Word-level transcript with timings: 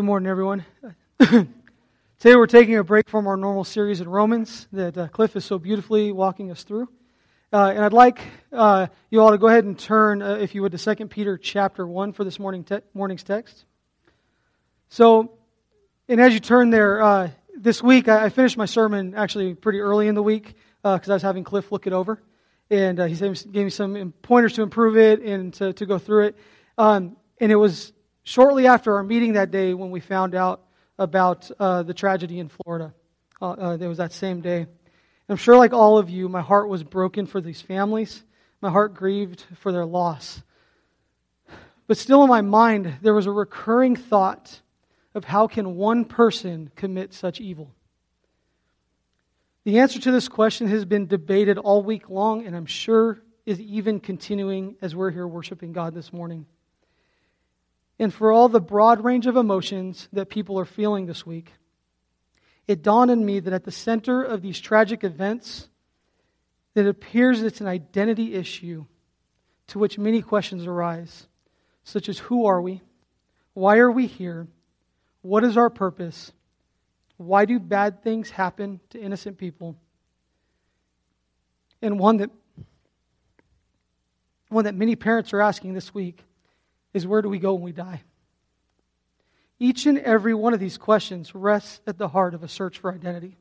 Good 0.00 0.06
morning, 0.06 0.30
everyone. 0.30 0.64
Today 1.18 2.34
we're 2.34 2.46
taking 2.46 2.74
a 2.76 2.82
break 2.82 3.06
from 3.10 3.26
our 3.26 3.36
normal 3.36 3.64
series 3.64 4.00
in 4.00 4.08
Romans 4.08 4.66
that 4.72 4.96
uh, 4.96 5.08
Cliff 5.08 5.36
is 5.36 5.44
so 5.44 5.58
beautifully 5.58 6.10
walking 6.10 6.50
us 6.50 6.62
through. 6.62 6.88
Uh, 7.52 7.70
and 7.74 7.84
I'd 7.84 7.92
like 7.92 8.18
uh, 8.50 8.86
you 9.10 9.20
all 9.20 9.30
to 9.30 9.36
go 9.36 9.48
ahead 9.48 9.64
and 9.64 9.78
turn, 9.78 10.22
uh, 10.22 10.36
if 10.36 10.54
you 10.54 10.62
would, 10.62 10.72
to 10.72 10.96
2 10.96 11.08
Peter 11.08 11.36
chapter 11.36 11.86
1 11.86 12.14
for 12.14 12.24
this 12.24 12.38
morning 12.38 12.64
te- 12.64 12.80
morning's 12.94 13.22
text. 13.22 13.66
So, 14.88 15.36
and 16.08 16.18
as 16.18 16.32
you 16.32 16.40
turn 16.40 16.70
there, 16.70 17.02
uh, 17.02 17.28
this 17.54 17.82
week 17.82 18.08
I, 18.08 18.24
I, 18.24 18.28
finished 18.30 18.56
my 18.56 18.64
sermon 18.64 19.14
actually 19.14 19.54
pretty 19.54 19.80
early 19.80 20.08
in 20.08 20.14
the 20.14 20.22
week 20.22 20.54
because 20.82 21.10
uh, 21.10 21.12
I 21.12 21.16
was 21.16 21.22
having 21.22 21.44
Cliff 21.44 21.70
look 21.70 21.86
it 21.86 21.92
over. 21.92 22.22
And 22.70 22.98
he 22.98 23.16
gave 23.16 23.64
me 23.64 23.68
some 23.68 24.14
pointers 24.22 24.54
to 24.54 24.62
improve 24.62 24.96
it 24.96 25.20
and 25.20 25.52
to, 25.54 25.74
to 25.74 25.84
go 25.84 25.98
through 25.98 26.28
it. 26.28 26.38
Um, 26.78 27.18
and 27.38 27.52
it 27.52 27.56
was 27.56 27.92
shortly 28.30 28.68
after 28.68 28.94
our 28.94 29.02
meeting 29.02 29.32
that 29.32 29.50
day 29.50 29.74
when 29.74 29.90
we 29.90 29.98
found 29.98 30.36
out 30.36 30.62
about 31.00 31.50
uh, 31.58 31.82
the 31.82 31.92
tragedy 31.92 32.38
in 32.38 32.48
Florida. 32.48 32.94
Uh, 33.42 33.50
uh, 33.50 33.78
it 33.80 33.88
was 33.88 33.98
that 33.98 34.12
same 34.12 34.40
day. 34.40 34.66
I'm 35.28 35.36
sure, 35.36 35.56
like 35.56 35.72
all 35.72 35.98
of 35.98 36.08
you, 36.08 36.28
my 36.28 36.40
heart 36.40 36.68
was 36.68 36.84
broken 36.84 37.26
for 37.26 37.40
these 37.40 37.60
families. 37.60 38.22
My 38.60 38.70
heart 38.70 38.94
grieved 38.94 39.44
for 39.56 39.72
their 39.72 39.84
loss. 39.84 40.42
But 41.88 41.98
still, 41.98 42.22
in 42.22 42.28
my 42.28 42.40
mind, 42.40 42.98
there 43.02 43.14
was 43.14 43.26
a 43.26 43.32
recurring 43.32 43.96
thought 43.96 44.60
of 45.12 45.24
how 45.24 45.48
can 45.48 45.74
one 45.74 46.04
person 46.04 46.70
commit 46.76 47.12
such 47.12 47.40
evil? 47.40 47.74
The 49.64 49.80
answer 49.80 49.98
to 50.00 50.12
this 50.12 50.28
question 50.28 50.68
has 50.68 50.84
been 50.84 51.08
debated 51.08 51.58
all 51.58 51.82
week 51.82 52.08
long, 52.08 52.46
and 52.46 52.54
I'm 52.54 52.66
sure 52.66 53.20
is 53.44 53.60
even 53.60 53.98
continuing 53.98 54.76
as 54.80 54.94
we're 54.94 55.10
here 55.10 55.26
worshiping 55.26 55.72
God 55.72 55.94
this 55.94 56.12
morning 56.12 56.46
and 58.00 58.14
for 58.14 58.32
all 58.32 58.48
the 58.48 58.62
broad 58.62 59.04
range 59.04 59.26
of 59.26 59.36
emotions 59.36 60.08
that 60.14 60.30
people 60.30 60.58
are 60.58 60.64
feeling 60.64 61.04
this 61.04 61.26
week, 61.26 61.52
it 62.66 62.82
dawned 62.82 63.10
on 63.10 63.22
me 63.22 63.40
that 63.40 63.52
at 63.52 63.64
the 63.64 63.70
center 63.70 64.22
of 64.22 64.40
these 64.40 64.58
tragic 64.58 65.04
events, 65.04 65.68
it 66.74 66.86
appears 66.86 67.42
it's 67.42 67.60
an 67.60 67.66
identity 67.66 68.34
issue 68.34 68.86
to 69.66 69.78
which 69.78 69.98
many 69.98 70.22
questions 70.22 70.66
arise, 70.66 71.26
such 71.84 72.08
as 72.08 72.18
who 72.18 72.46
are 72.46 72.62
we? 72.62 72.80
Why 73.52 73.76
are 73.76 73.90
we 73.90 74.06
here? 74.06 74.48
What 75.20 75.44
is 75.44 75.58
our 75.58 75.68
purpose? 75.68 76.32
Why 77.18 77.44
do 77.44 77.60
bad 77.60 78.02
things 78.02 78.30
happen 78.30 78.80
to 78.90 78.98
innocent 78.98 79.36
people? 79.36 79.76
And 81.82 81.98
one 81.98 82.16
that 82.16 82.30
one 84.48 84.64
that 84.64 84.74
many 84.74 84.96
parents 84.96 85.34
are 85.34 85.42
asking 85.42 85.74
this 85.74 85.92
week 85.92 86.24
is 86.92 87.06
where 87.06 87.22
do 87.22 87.28
we 87.28 87.38
go 87.38 87.54
when 87.54 87.62
we 87.62 87.72
die? 87.72 88.02
Each 89.58 89.86
and 89.86 89.98
every 89.98 90.34
one 90.34 90.54
of 90.54 90.60
these 90.60 90.78
questions 90.78 91.34
rests 91.34 91.80
at 91.86 91.98
the 91.98 92.08
heart 92.08 92.34
of 92.34 92.42
a 92.42 92.48
search 92.48 92.78
for 92.78 92.92
identity. 92.92 93.36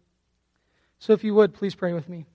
So 0.99 1.13
if 1.13 1.23
you 1.23 1.33
would, 1.35 1.53
please 1.53 1.75
pray 1.75 1.93
with 1.93 2.09
me. 2.09 2.25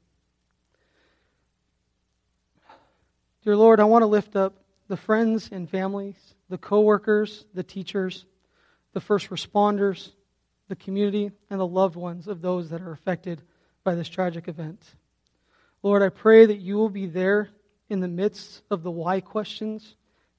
Dear 3.44 3.56
Lord, 3.56 3.78
I 3.78 3.84
want 3.84 4.02
to 4.02 4.06
lift 4.06 4.36
up 4.36 4.54
the 4.88 4.96
friends 4.96 5.50
and 5.52 5.68
families, 5.68 6.16
the 6.48 6.56
coworkers, 6.56 7.44
the 7.52 7.62
teachers, 7.62 8.24
the 8.94 9.00
first 9.00 9.28
responders, 9.28 10.12
the 10.68 10.76
community, 10.76 11.30
and 11.50 11.60
the 11.60 11.66
loved 11.66 11.96
ones 11.96 12.26
of 12.26 12.40
those 12.40 12.70
that 12.70 12.80
are 12.80 12.92
affected 12.92 13.42
by 13.82 13.94
this 13.94 14.08
tragic 14.08 14.48
event. 14.48 14.82
Lord, 15.82 16.02
I 16.02 16.08
pray 16.08 16.46
that 16.46 16.60
you 16.60 16.76
will 16.76 16.88
be 16.88 17.06
there 17.06 17.50
in 17.90 18.00
the 18.00 18.08
midst 18.08 18.62
of 18.70 18.82
the 18.82 18.90
why 18.90 19.20
questions 19.20 19.94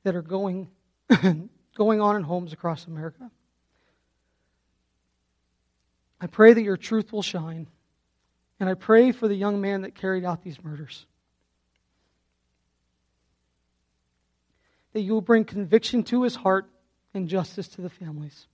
that 0.06 0.16
are 0.16 0.22
going, 0.22 0.70
going 1.76 2.00
on 2.00 2.16
in 2.16 2.22
homes 2.22 2.54
across 2.54 2.86
America. 2.86 3.32
I 6.22 6.28
pray 6.28 6.54
that 6.54 6.62
your 6.62 6.78
truth 6.78 7.12
will 7.12 7.24
shine, 7.24 7.68
and 8.60 8.70
I 8.70 8.76
pray 8.76 9.12
for 9.12 9.28
the 9.28 9.36
young 9.36 9.62
man 9.62 9.82
that 9.82 9.96
carried 9.96 10.24
out 10.24 10.44
these 10.44 10.64
murders. 10.64 11.08
That 14.94 15.02
you 15.02 15.12
will 15.12 15.22
bring 15.22 15.44
conviction 15.44 16.04
to 16.04 16.22
his 16.22 16.36
heart 16.36 16.70
and 17.16 17.28
justice 17.28 17.68
to 17.70 17.82
the 17.82 17.90
families. 17.90 18.46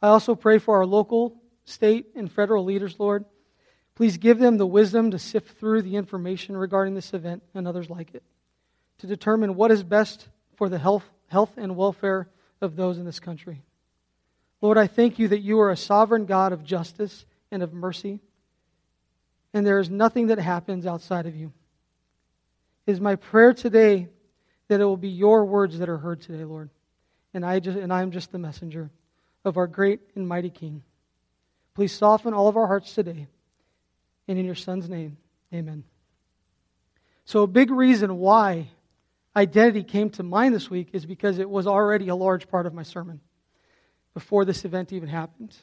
I 0.00 0.08
also 0.08 0.34
pray 0.34 0.58
for 0.58 0.78
our 0.78 0.86
local, 0.86 1.36
state, 1.66 2.06
and 2.16 2.32
federal 2.32 2.64
leaders, 2.64 2.98
Lord. 2.98 3.26
Please 3.96 4.16
give 4.16 4.38
them 4.38 4.56
the 4.56 4.66
wisdom 4.66 5.10
to 5.10 5.18
sift 5.18 5.58
through 5.58 5.82
the 5.82 5.96
information 5.96 6.56
regarding 6.56 6.94
this 6.94 7.12
event 7.12 7.42
and 7.54 7.68
others 7.68 7.90
like 7.90 8.14
it, 8.14 8.22
to 8.98 9.06
determine 9.06 9.56
what 9.56 9.70
is 9.70 9.82
best 9.82 10.28
for 10.56 10.68
the 10.68 10.78
health, 10.78 11.04
health 11.28 11.52
and 11.56 11.76
welfare 11.76 12.28
of 12.60 12.76
those 12.76 12.98
in 12.98 13.04
this 13.04 13.20
country. 13.20 13.62
Lord, 14.60 14.78
I 14.78 14.86
thank 14.86 15.18
you 15.18 15.28
that 15.28 15.40
you 15.40 15.60
are 15.60 15.70
a 15.70 15.76
sovereign 15.76 16.26
God 16.26 16.52
of 16.52 16.64
justice 16.64 17.26
and 17.50 17.62
of 17.62 17.72
mercy, 17.72 18.20
and 19.52 19.66
there 19.66 19.78
is 19.78 19.90
nothing 19.90 20.28
that 20.28 20.38
happens 20.38 20.86
outside 20.86 21.26
of 21.26 21.36
you. 21.36 21.52
It 22.86 22.92
is 22.92 23.00
my 23.00 23.16
prayer 23.16 23.54
today 23.54 24.08
that 24.68 24.80
it 24.80 24.84
will 24.84 24.96
be 24.96 25.08
your 25.08 25.44
words 25.44 25.78
that 25.78 25.88
are 25.88 25.98
heard 25.98 26.20
today, 26.20 26.44
Lord. 26.44 26.70
And 27.32 27.44
I 27.44 27.60
just 27.60 27.78
and 27.78 27.92
I 27.92 28.02
am 28.02 28.10
just 28.10 28.32
the 28.32 28.38
messenger 28.38 28.90
of 29.44 29.56
our 29.56 29.66
great 29.66 30.00
and 30.14 30.26
mighty 30.26 30.50
King. 30.50 30.82
Please 31.74 31.92
soften 31.92 32.32
all 32.32 32.48
of 32.48 32.56
our 32.56 32.66
hearts 32.66 32.94
today. 32.94 33.26
And 34.26 34.38
in 34.38 34.46
your 34.46 34.54
son's 34.54 34.88
name, 34.88 35.18
amen. 35.52 35.84
So 37.24 37.42
a 37.42 37.46
big 37.46 37.70
reason 37.70 38.18
why 38.18 38.68
identity 39.36 39.82
came 39.82 40.10
to 40.10 40.22
mind 40.22 40.54
this 40.54 40.70
week 40.70 40.90
is 40.92 41.06
because 41.06 41.38
it 41.38 41.48
was 41.48 41.66
already 41.66 42.08
a 42.08 42.14
large 42.14 42.48
part 42.48 42.66
of 42.66 42.74
my 42.74 42.82
sermon 42.82 43.20
before 44.14 44.44
this 44.44 44.64
event 44.64 44.92
even 44.92 45.08
happened. 45.08 45.54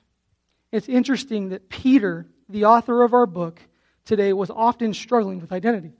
It's 0.72 0.90
interesting 0.90 1.50
that 1.50 1.70
Peter, 1.70 2.26
the 2.50 2.66
author 2.66 3.04
of 3.04 3.14
our 3.14 3.26
book 3.26 3.62
today, 4.06 4.34
was 4.34 4.50
often 4.50 4.94
struggling 4.94 5.40
with 5.40 5.52
identity. 5.52 5.94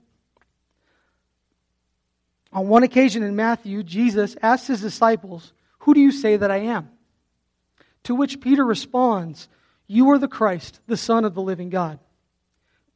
On 2.52 2.68
one 2.68 2.82
occasion 2.82 3.22
in 3.22 3.34
Matthew, 3.34 3.82
Jesus 3.82 4.36
asked 4.42 4.68
his 4.68 4.80
disciples, 4.80 5.52
Who 5.80 5.94
do 5.94 6.00
you 6.00 6.12
say 6.12 6.36
that 6.36 6.50
I 6.50 6.58
am? 6.58 6.90
To 8.04 8.14
which 8.14 8.40
Peter 8.40 8.64
responds, 8.64 9.48
You 9.86 10.10
are 10.10 10.18
the 10.18 10.28
Christ, 10.28 10.80
the 10.86 10.96
Son 10.96 11.24
of 11.24 11.34
the 11.34 11.42
living 11.42 11.70
God. 11.70 11.98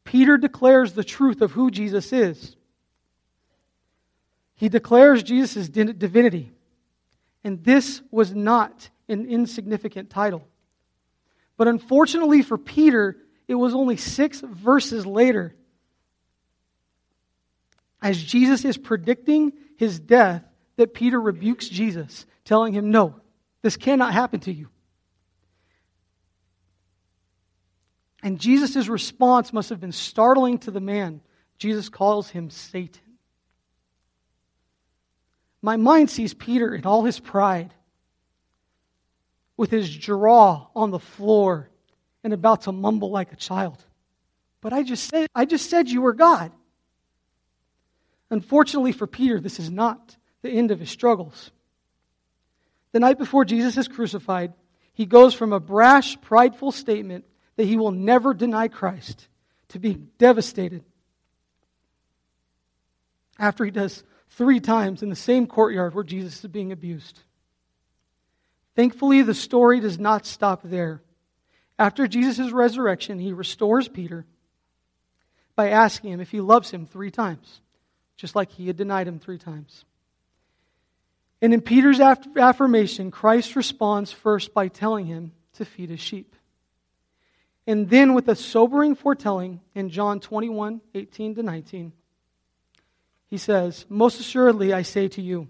Peter 0.05 0.37
declares 0.37 0.93
the 0.93 1.05
truth 1.05 1.41
of 1.41 1.53
who 1.53 1.71
Jesus 1.71 2.13
is. 2.13 2.56
He 4.57 4.69
declares 4.69 5.23
Jesus' 5.23 5.69
divinity. 5.69 6.51
And 7.45 7.63
this 7.63 8.03
was 8.11 8.35
not 8.35 8.91
an 9.09 9.27
insignificant 9.27 10.11
title. 10.11 10.47
But 11.57 11.69
unfortunately 11.69 12.43
for 12.43 12.59
Peter, 12.59 13.17
it 13.47 13.55
was 13.55 13.75
only 13.75 13.97
six 13.97 14.41
verses 14.41 15.07
later, 15.07 15.55
as 18.03 18.21
Jesus 18.21 18.65
is 18.65 18.77
predicting 18.77 19.53
his 19.77 20.01
death, 20.01 20.43
that 20.77 20.93
Peter 20.93 21.21
rebukes 21.21 21.69
Jesus, 21.69 22.27
telling 22.45 22.73
him, 22.73 22.91
No, 22.91 23.15
this 23.63 23.77
cannot 23.77 24.13
happen 24.13 24.41
to 24.41 24.53
you. 24.53 24.69
And 28.23 28.41
Jesus' 28.41 28.89
response 28.89 29.53
must 29.53 29.71
have 29.71 29.81
been 29.81 29.93
startling 29.93 30.59
to 30.61 30.71
the 30.71 30.81
man. 30.81 31.21
Jesus 31.59 31.89
calls 31.89 32.29
him 32.29 32.51
Satan. 32.51 33.06
My 35.63 35.77
mind 35.77 36.11
sees 36.11 36.35
Peter 36.35 36.75
in 36.75 36.85
all 36.85 37.05
his 37.05 37.19
pride, 37.19 37.73
with 39.57 39.71
his 39.71 39.89
jaw 39.89 40.69
on 40.75 40.91
the 40.91 40.99
floor 40.99 41.71
and 42.23 42.33
about 42.33 42.63
to 42.63 42.73
mumble 42.73 43.11
like 43.11 43.33
a 43.33 43.37
child. 43.37 43.83
But 44.61 44.73
I 44.73 44.83
just 44.83 45.09
said, 45.09 45.29
I 45.35 45.45
just 45.45 45.71
said 45.71 45.89
you 45.89 46.03
were 46.03 46.13
God. 46.13 46.53
Unfortunately 48.31 48.93
for 48.93 49.07
Peter, 49.07 49.41
this 49.41 49.59
is 49.59 49.71
not 49.71 50.17
the 50.43 50.51
end 50.51 50.71
of 50.71 50.81
his 50.81 50.91
struggles. 50.91 51.51
The 52.93 53.01
night 53.01 53.19
before 53.19 53.45
Jesus 53.45 53.77
is 53.77 53.89
crucified, 53.89 54.53
he 54.93 55.07
goes 55.07 55.35
from 55.35 55.53
a 55.53 55.61
brash, 55.61 56.21
prideful 56.21 56.73
statement 56.73 57.25
that 57.57 57.67
he 57.67 57.77
will 57.77 57.93
never 57.93 58.35
deny 58.35 58.69
Christ 58.69 59.29
to 59.69 59.79
being 59.79 60.09
devastated 60.19 60.85
after 63.39 63.65
he 63.65 63.71
does 63.71 64.03
three 64.31 64.61
times 64.61 65.03
in 65.03 65.11
the 65.11 65.17
same 65.17 65.47
courtyard 65.47 65.95
where 65.95 66.05
Jesus 66.05 66.45
is 66.45 66.51
being 66.51 66.73
abused. 66.73 67.21
Thankfully, 68.75 69.23
the 69.23 69.35
story 69.35 69.81
does 69.81 69.99
not 69.99 70.27
stop 70.27 70.61
there. 70.63 71.01
After 71.79 72.07
Jesus' 72.07 72.53
resurrection, 72.53 73.19
he 73.19 73.33
restores 73.33 73.89
Peter 73.89 74.27
by 75.55 75.71
asking 75.71 76.13
him 76.13 76.21
if 76.21 76.31
he 76.31 76.41
loves 76.41 76.71
him 76.71 76.87
three 76.87 77.11
times, 77.11 77.61
just 78.17 78.35
like 78.37 78.51
he 78.51 78.67
had 78.67 78.77
denied 78.77 79.09
him 79.09 79.19
three 79.19 79.39
times. 79.39 79.85
And 81.41 81.53
in 81.53 81.61
Peter's 81.61 82.01
affirmation, 82.01 83.11
Christ 83.11 83.57
responds 83.57 84.13
first 84.13 84.55
by 84.55 84.69
telling 84.69 85.07
him 85.07 85.33
to 85.55 85.65
feed 85.65 85.91
his 85.91 86.01
sheep. 86.01 86.35
And 87.67 87.91
then 87.91 88.15
with 88.15 88.29
a 88.29 88.37
sobering 88.37 88.95
foretelling 88.95 89.61
in 89.75 89.91
John 89.91 90.21
21 90.21 90.81
18 90.95 91.35
to 91.35 91.43
19, 91.43 91.93
he 93.29 93.39
says, 93.39 93.87
Most 93.89 94.21
assuredly, 94.21 94.73
I 94.73 94.83
say 94.83 95.09
to 95.09 95.23
you, 95.23 95.49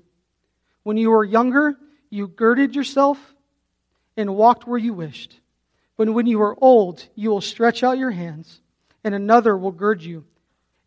when 0.82 0.96
you 0.96 1.10
were 1.10 1.24
younger, 1.24 1.76
you 2.10 2.28
girded 2.28 2.74
yourself 2.74 3.18
and 4.16 4.34
walked 4.36 4.66
where 4.66 4.78
you 4.78 4.94
wished. 4.94 5.40
But 5.96 6.12
when 6.12 6.26
you 6.26 6.40
are 6.42 6.56
old, 6.60 7.06
you 7.14 7.30
will 7.30 7.40
stretch 7.40 7.82
out 7.82 7.98
your 7.98 8.10
hands, 8.10 8.60
and 9.02 9.14
another 9.14 9.56
will 9.56 9.72
gird 9.72 10.02
you 10.02 10.24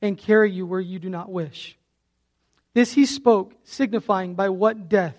and 0.01 0.17
carry 0.17 0.51
you 0.51 0.65
where 0.65 0.79
you 0.79 0.99
do 0.99 1.09
not 1.09 1.31
wish. 1.31 1.77
This 2.73 2.93
he 2.93 3.05
spoke, 3.05 3.53
signifying 3.63 4.35
by 4.35 4.49
what 4.49 4.89
death 4.89 5.17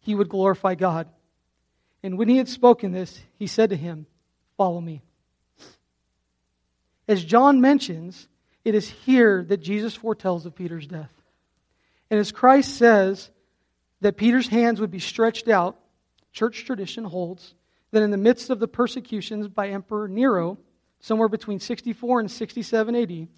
he 0.00 0.14
would 0.14 0.28
glorify 0.28 0.74
God. 0.74 1.08
And 2.02 2.18
when 2.18 2.28
he 2.28 2.36
had 2.36 2.48
spoken 2.48 2.92
this, 2.92 3.20
he 3.38 3.46
said 3.46 3.70
to 3.70 3.76
him, 3.76 4.06
Follow 4.56 4.80
me. 4.80 5.02
As 7.08 7.24
John 7.24 7.60
mentions, 7.60 8.28
it 8.64 8.74
is 8.74 8.88
here 8.88 9.44
that 9.44 9.58
Jesus 9.58 9.94
foretells 9.94 10.46
of 10.46 10.54
Peter's 10.54 10.86
death. 10.86 11.10
And 12.10 12.20
as 12.20 12.32
Christ 12.32 12.76
says 12.76 13.30
that 14.00 14.16
Peter's 14.16 14.48
hands 14.48 14.80
would 14.80 14.90
be 14.90 14.98
stretched 14.98 15.48
out, 15.48 15.78
church 16.32 16.64
tradition 16.64 17.04
holds 17.04 17.54
that 17.90 18.02
in 18.02 18.10
the 18.10 18.16
midst 18.16 18.50
of 18.50 18.58
the 18.58 18.68
persecutions 18.68 19.48
by 19.48 19.68
Emperor 19.68 20.08
Nero, 20.08 20.58
somewhere 21.00 21.28
between 21.28 21.60
64 21.60 22.20
and 22.20 22.30
67 22.30 22.96
AD, 22.96 23.28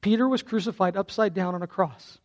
Peter 0.00 0.28
was 0.28 0.42
crucified 0.42 0.96
upside 0.96 1.34
down 1.34 1.54
on 1.54 1.62
a 1.62 1.66
cross 1.66 2.18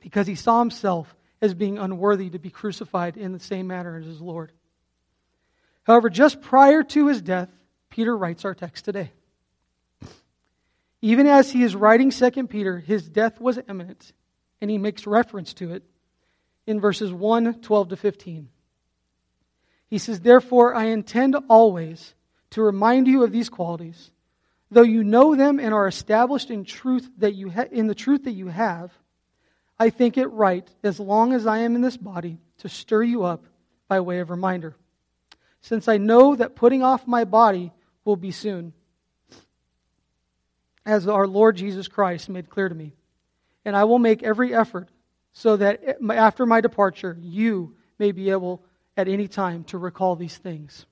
because 0.00 0.26
he 0.26 0.34
saw 0.34 0.58
himself 0.60 1.14
as 1.40 1.54
being 1.54 1.78
unworthy 1.78 2.30
to 2.30 2.38
be 2.38 2.50
crucified 2.50 3.16
in 3.16 3.32
the 3.32 3.38
same 3.38 3.66
manner 3.66 3.96
as 3.96 4.06
his 4.06 4.20
Lord. 4.20 4.52
However, 5.84 6.10
just 6.10 6.40
prior 6.40 6.82
to 6.82 7.06
his 7.08 7.22
death, 7.22 7.48
Peter 7.88 8.16
writes 8.16 8.44
our 8.44 8.54
text 8.54 8.84
today. 8.84 9.12
Even 11.02 11.26
as 11.26 11.50
he 11.50 11.62
is 11.62 11.74
writing 11.74 12.10
2 12.10 12.46
Peter, 12.46 12.78
his 12.78 13.08
death 13.08 13.40
was 13.40 13.58
imminent, 13.68 14.12
and 14.60 14.70
he 14.70 14.78
makes 14.78 15.06
reference 15.06 15.54
to 15.54 15.72
it 15.72 15.82
in 16.66 16.80
verses 16.80 17.12
1 17.12 17.60
12 17.60 17.88
to 17.88 17.96
15. 17.96 18.48
He 19.88 19.98
says, 19.98 20.20
Therefore, 20.20 20.74
I 20.74 20.84
intend 20.84 21.36
always 21.48 22.14
to 22.50 22.62
remind 22.62 23.08
you 23.08 23.24
of 23.24 23.32
these 23.32 23.48
qualities, 23.48 24.10
though 24.70 24.82
you 24.82 25.02
know 25.02 25.34
them 25.34 25.58
and 25.58 25.72
are 25.72 25.88
established 25.88 26.50
in 26.50 26.64
truth 26.64 27.08
that 27.18 27.34
you 27.34 27.50
ha- 27.50 27.66
in 27.70 27.86
the 27.86 27.94
truth 27.94 28.24
that 28.24 28.32
you 28.32 28.48
have. 28.48 28.92
I 29.78 29.90
think 29.90 30.18
it 30.18 30.26
right, 30.26 30.68
as 30.82 31.00
long 31.00 31.32
as 31.32 31.46
I 31.46 31.58
am 31.58 31.74
in 31.74 31.80
this 31.80 31.96
body, 31.96 32.38
to 32.58 32.68
stir 32.68 33.02
you 33.02 33.24
up 33.24 33.44
by 33.88 34.00
way 34.00 34.20
of 34.20 34.30
reminder, 34.30 34.76
since 35.62 35.88
I 35.88 35.96
know 35.96 36.36
that 36.36 36.54
putting 36.54 36.82
off 36.82 37.06
my 37.06 37.24
body 37.24 37.72
will 38.04 38.16
be 38.16 38.30
soon, 38.30 38.74
as 40.84 41.06
our 41.06 41.26
Lord 41.26 41.56
Jesus 41.56 41.88
Christ 41.88 42.28
made 42.28 42.50
clear 42.50 42.68
to 42.68 42.74
me. 42.74 42.92
And 43.64 43.76
I 43.76 43.84
will 43.84 43.98
make 43.98 44.22
every 44.22 44.54
effort 44.54 44.88
so 45.32 45.56
that 45.56 45.98
after 46.10 46.46
my 46.46 46.60
departure, 46.60 47.16
you 47.20 47.76
may 47.98 48.12
be 48.12 48.30
able 48.30 48.64
at 48.96 49.08
any 49.08 49.28
time 49.28 49.64
to 49.64 49.78
recall 49.78 50.16
these 50.16 50.36
things. 50.36 50.86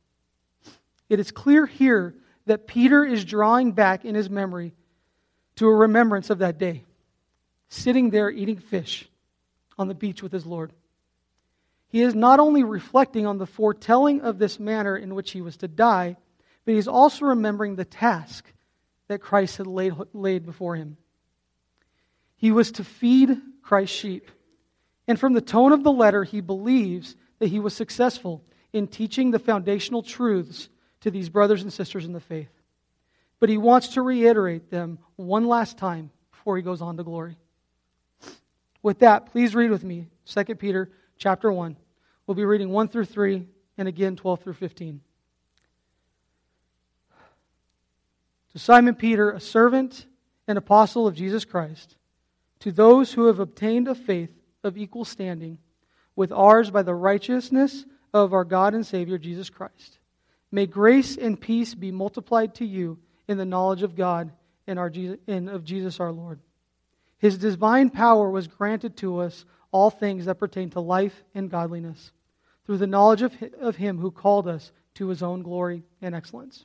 It 1.08 1.18
is 1.18 1.30
clear 1.30 1.66
here 1.66 2.14
that 2.46 2.66
Peter 2.66 3.04
is 3.04 3.24
drawing 3.24 3.72
back 3.72 4.04
in 4.04 4.14
his 4.14 4.30
memory 4.30 4.74
to 5.56 5.66
a 5.66 5.74
remembrance 5.74 6.30
of 6.30 6.38
that 6.38 6.58
day 6.58 6.84
sitting 7.68 8.10
there 8.10 8.30
eating 8.30 8.58
fish 8.58 9.08
on 9.78 9.88
the 9.88 9.94
beach 9.94 10.22
with 10.22 10.32
his 10.32 10.46
Lord. 10.46 10.72
He 11.88 12.02
is 12.02 12.14
not 12.14 12.40
only 12.40 12.64
reflecting 12.64 13.26
on 13.26 13.38
the 13.38 13.46
foretelling 13.46 14.20
of 14.20 14.38
this 14.38 14.60
manner 14.60 14.96
in 14.96 15.14
which 15.14 15.30
he 15.30 15.40
was 15.40 15.56
to 15.58 15.68
die, 15.68 16.16
but 16.64 16.74
he's 16.74 16.88
also 16.88 17.26
remembering 17.26 17.76
the 17.76 17.84
task 17.84 18.52
that 19.08 19.20
Christ 19.20 19.56
had 19.56 19.66
laid, 19.66 19.94
laid 20.12 20.46
before 20.46 20.76
him. 20.76 20.96
He 22.36 22.52
was 22.52 22.72
to 22.72 22.84
feed 22.84 23.36
Christ's 23.62 23.96
sheep. 23.96 24.30
And 25.06 25.18
from 25.18 25.32
the 25.32 25.40
tone 25.40 25.72
of 25.72 25.82
the 25.82 25.92
letter, 25.92 26.22
he 26.24 26.40
believes 26.40 27.16
that 27.38 27.48
he 27.48 27.58
was 27.58 27.74
successful 27.74 28.44
in 28.72 28.86
teaching 28.86 29.30
the 29.30 29.38
foundational 29.38 30.02
truths 30.02 30.68
to 31.00 31.10
these 31.10 31.28
brothers 31.28 31.62
and 31.62 31.72
sisters 31.72 32.04
in 32.04 32.12
the 32.12 32.20
faith. 32.20 32.50
But 33.40 33.48
he 33.48 33.56
wants 33.56 33.88
to 33.88 34.02
reiterate 34.02 34.70
them 34.70 34.98
one 35.16 35.46
last 35.46 35.78
time 35.78 36.10
before 36.32 36.56
he 36.56 36.62
goes 36.62 36.82
on 36.82 36.96
to 36.96 37.04
glory. 37.04 37.36
With 38.82 39.00
that, 39.00 39.26
please 39.32 39.54
read 39.54 39.70
with 39.70 39.84
me 39.84 40.08
2 40.26 40.44
Peter 40.56 40.90
chapter 41.16 41.50
1. 41.50 41.76
We'll 42.26 42.34
be 42.34 42.44
reading 42.44 42.70
1 42.70 42.88
through 42.88 43.06
3 43.06 43.46
and 43.78 43.88
again 43.88 44.16
12 44.16 44.42
through 44.42 44.54
15. 44.54 45.00
To 48.58 48.64
Simon 48.64 48.96
Peter, 48.96 49.30
a 49.30 49.38
servant 49.38 50.04
and 50.48 50.58
apostle 50.58 51.06
of 51.06 51.14
Jesus 51.14 51.44
Christ, 51.44 51.94
to 52.58 52.72
those 52.72 53.12
who 53.12 53.26
have 53.26 53.38
obtained 53.38 53.86
a 53.86 53.94
faith 53.94 54.32
of 54.64 54.76
equal 54.76 55.04
standing 55.04 55.58
with 56.16 56.32
ours 56.32 56.68
by 56.68 56.82
the 56.82 56.92
righteousness 56.92 57.84
of 58.12 58.32
our 58.32 58.42
God 58.42 58.74
and 58.74 58.84
Savior 58.84 59.16
Jesus 59.16 59.48
Christ. 59.48 60.00
May 60.50 60.66
grace 60.66 61.16
and 61.16 61.40
peace 61.40 61.72
be 61.76 61.92
multiplied 61.92 62.56
to 62.56 62.66
you 62.66 62.98
in 63.28 63.38
the 63.38 63.44
knowledge 63.44 63.84
of 63.84 63.94
God 63.94 64.32
and, 64.66 64.76
our, 64.76 64.90
and 65.28 65.48
of 65.48 65.62
Jesus 65.62 66.00
our 66.00 66.10
Lord 66.10 66.40
his 67.18 67.38
divine 67.38 67.90
power 67.90 68.28
was 68.28 68.48
granted 68.48 68.96
to 68.96 69.20
us 69.20 69.44
all 69.70 69.90
things 69.90 70.24
that 70.24 70.40
pertain 70.40 70.70
to 70.70 70.80
life 70.80 71.22
and 71.32 71.48
godliness 71.48 72.10
through 72.66 72.78
the 72.78 72.88
knowledge 72.88 73.22
of, 73.22 73.32
of 73.60 73.76
him 73.76 73.98
who 73.98 74.10
called 74.10 74.48
us 74.48 74.72
to 74.94 75.06
his 75.08 75.22
own 75.22 75.42
glory 75.42 75.84
and 76.02 76.12
excellence. 76.12 76.64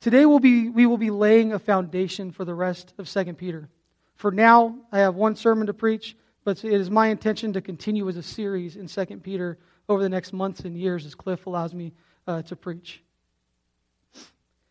Today 0.00 0.26
we'll 0.26 0.38
be, 0.38 0.68
we 0.68 0.86
will 0.86 0.96
be 0.96 1.10
laying 1.10 1.52
a 1.52 1.58
foundation 1.58 2.30
for 2.30 2.44
the 2.44 2.54
rest 2.54 2.94
of 2.98 3.08
2 3.08 3.34
Peter. 3.34 3.68
For 4.14 4.30
now, 4.30 4.76
I 4.92 5.00
have 5.00 5.16
one 5.16 5.34
sermon 5.34 5.66
to 5.66 5.74
preach, 5.74 6.16
but 6.44 6.64
it 6.64 6.72
is 6.72 6.88
my 6.88 7.08
intention 7.08 7.52
to 7.54 7.60
continue 7.60 8.08
as 8.08 8.16
a 8.16 8.22
series 8.22 8.76
in 8.76 8.86
2 8.86 9.06
Peter 9.18 9.58
over 9.88 10.00
the 10.00 10.08
next 10.08 10.32
months 10.32 10.60
and 10.60 10.76
years 10.76 11.04
as 11.04 11.16
Cliff 11.16 11.46
allows 11.46 11.74
me 11.74 11.92
uh, 12.28 12.42
to 12.42 12.54
preach. 12.54 13.02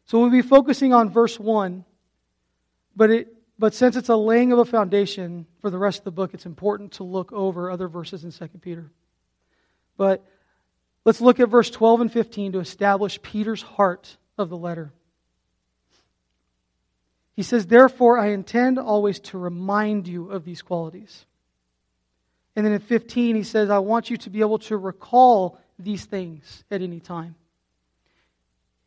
So 0.05 0.21
we'll 0.21 0.29
be 0.29 0.41
focusing 0.41 0.93
on 0.93 1.09
verse 1.09 1.37
1, 1.37 1.83
but 2.95 3.11
it, 3.11 3.35
but 3.59 3.73
since 3.73 3.97
it's 3.97 4.09
a 4.09 4.15
laying 4.15 4.53
of 4.53 4.59
a 4.59 4.65
foundation 4.65 5.45
for 5.59 5.69
the 5.69 5.77
rest 5.77 5.99
of 5.99 6.05
the 6.05 6.11
book, 6.11 6.33
it's 6.33 6.45
important 6.45 6.93
to 6.93 7.03
look 7.03 7.33
over 7.33 7.69
other 7.69 7.89
verses 7.89 8.23
in 8.23 8.31
2 8.31 8.47
Peter. 8.61 8.89
But 9.97 10.23
let's 11.03 11.19
look 11.19 11.41
at 11.41 11.49
verse 11.49 11.69
12 11.69 12.01
and 12.01 12.11
15 12.11 12.53
to 12.53 12.59
establish 12.59 13.21
Peter's 13.21 13.61
heart 13.61 14.15
of 14.37 14.49
the 14.49 14.57
letter. 14.57 14.93
He 17.37 17.43
says, 17.43 17.67
Therefore, 17.67 18.17
I 18.17 18.31
intend 18.31 18.79
always 18.79 19.19
to 19.19 19.37
remind 19.37 20.07
you 20.07 20.31
of 20.31 20.43
these 20.43 20.63
qualities. 20.63 21.25
And 22.55 22.65
then 22.65 22.73
in 22.73 22.79
15, 22.79 23.35
he 23.35 23.43
says, 23.43 23.69
I 23.69 23.77
want 23.77 24.09
you 24.09 24.17
to 24.17 24.31
be 24.31 24.39
able 24.39 24.57
to 24.59 24.75
recall 24.75 25.59
these 25.77 26.03
things 26.03 26.63
at 26.71 26.81
any 26.81 26.99
time. 26.99 27.35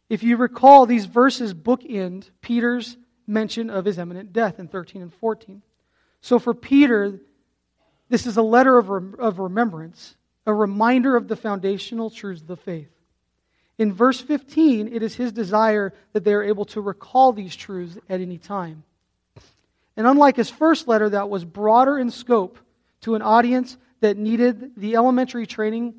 If 0.09 0.25
you 0.25 0.37
recall, 0.37 0.85
these 0.85 1.07
verses 1.07 1.55
bookend 1.55 2.29
Peter's 2.41 2.97
mention 3.25 3.71
of 3.71 3.85
his 3.85 3.99
imminent 3.99 4.33
death 4.33 4.59
in 4.59 4.67
13 4.67 5.01
and 5.01 5.15
14. 5.15 5.63
So 6.21 6.41
for 6.41 6.53
Peter, 6.53 7.21
this 8.09 8.27
is 8.27 8.37
a 8.37 8.43
letter 8.43 8.77
of, 8.77 8.89
rem- 8.89 9.15
of 9.21 9.39
remembrance, 9.39 10.17
a 10.45 10.53
reminder 10.53 11.15
of 11.15 11.29
the 11.29 11.37
foundational 11.37 12.11
truths 12.11 12.43
of 12.43 12.49
the 12.49 12.57
faith. 12.57 12.91
In 13.81 13.95
verse 13.95 14.21
15, 14.21 14.93
it 14.93 15.03
is 15.03 15.15
his 15.15 15.33
desire 15.33 15.95
that 16.13 16.23
they 16.23 16.35
are 16.35 16.43
able 16.43 16.67
to 16.67 16.83
recall 16.83 17.33
these 17.33 17.57
truths 17.57 17.97
at 18.11 18.21
any 18.21 18.37
time. 18.37 18.85
And 19.97 20.07
unlike 20.07 20.37
his 20.37 20.51
first 20.51 20.87
letter, 20.87 21.09
that 21.09 21.31
was 21.31 21.47
broader 21.47 21.99
in 21.99 22.11
scope 22.11 22.59
to 23.01 23.15
an 23.15 23.23
audience 23.23 23.79
that 24.01 24.19
needed 24.19 24.73
the 24.77 24.97
elementary 24.97 25.47
training 25.47 25.95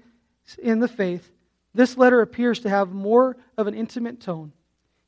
in 0.62 0.78
the 0.78 0.88
faith, 0.88 1.32
this 1.74 1.98
letter 1.98 2.22
appears 2.22 2.60
to 2.60 2.70
have 2.70 2.92
more 2.92 3.36
of 3.58 3.66
an 3.66 3.74
intimate 3.74 4.20
tone. 4.22 4.52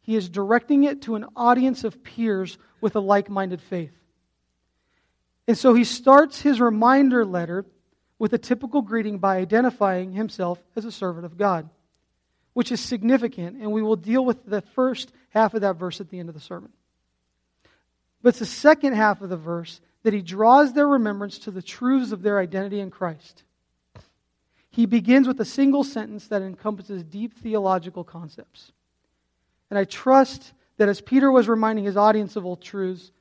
He 0.02 0.16
is 0.16 0.28
directing 0.28 0.84
it 0.84 1.04
to 1.04 1.14
an 1.14 1.28
audience 1.36 1.84
of 1.84 2.04
peers 2.04 2.58
with 2.82 2.96
a 2.96 3.00
like 3.00 3.30
minded 3.30 3.62
faith. 3.62 3.94
And 5.48 5.56
so 5.56 5.76
he 5.76 5.84
starts 5.84 6.42
his 6.42 6.60
reminder 6.60 7.24
letter 7.24 7.68
with 8.18 8.34
a 8.34 8.40
typical 8.40 8.82
greeting 8.82 9.20
by 9.20 9.38
identifying 9.38 10.14
himself 10.14 10.58
as 10.76 10.86
a 10.86 10.92
servant 10.92 11.28
of 11.28 11.38
God, 11.38 11.70
which 12.54 12.72
is 12.72 12.80
significant, 12.80 13.62
and 13.62 13.72
we 13.72 13.82
will 13.82 13.96
deal 13.96 14.24
with 14.24 14.46
the 14.46 14.62
first 14.62 15.12
half 15.30 15.54
of 15.54 15.62
that 15.62 15.76
verse 15.76 16.00
at 16.00 16.10
the 16.10 16.20
end 16.20 16.30
of 16.30 16.36
the 16.36 16.42
sermon. 16.42 16.72
But 18.22 18.30
it's 18.30 18.40
the 18.40 18.46
second 18.46 18.94
half 18.94 19.22
of 19.22 19.30
the 19.30 19.38
verse 19.38 19.82
that 20.04 20.14
he 20.14 20.22
draws 20.22 20.74
their 20.74 20.88
remembrance 20.88 21.40
to 21.40 21.52
the 21.52 21.62
truths 21.62 22.12
of 22.12 22.22
their 22.22 22.40
identity 22.40 22.80
in 22.80 22.92
Christ. 22.92 23.44
he 24.70 24.88
begins 24.88 25.28
with 25.28 25.40
a 25.40 25.46
single 25.46 25.84
sentence 25.84 26.28
that 26.30 26.42
encompasses 26.42 27.04
deep 27.04 27.38
theological 27.38 28.04
concepts. 28.04 28.72
And 29.70 29.78
I 29.78 29.84
trust 29.86 30.52
that 30.78 30.90
as 30.90 31.00
Peter 31.00 31.32
was 31.32 31.48
reminding 31.48 31.86
his 31.86 31.96
audience 31.96 32.36
of 32.36 32.46
old 32.46 32.62
truths, 32.62 33.12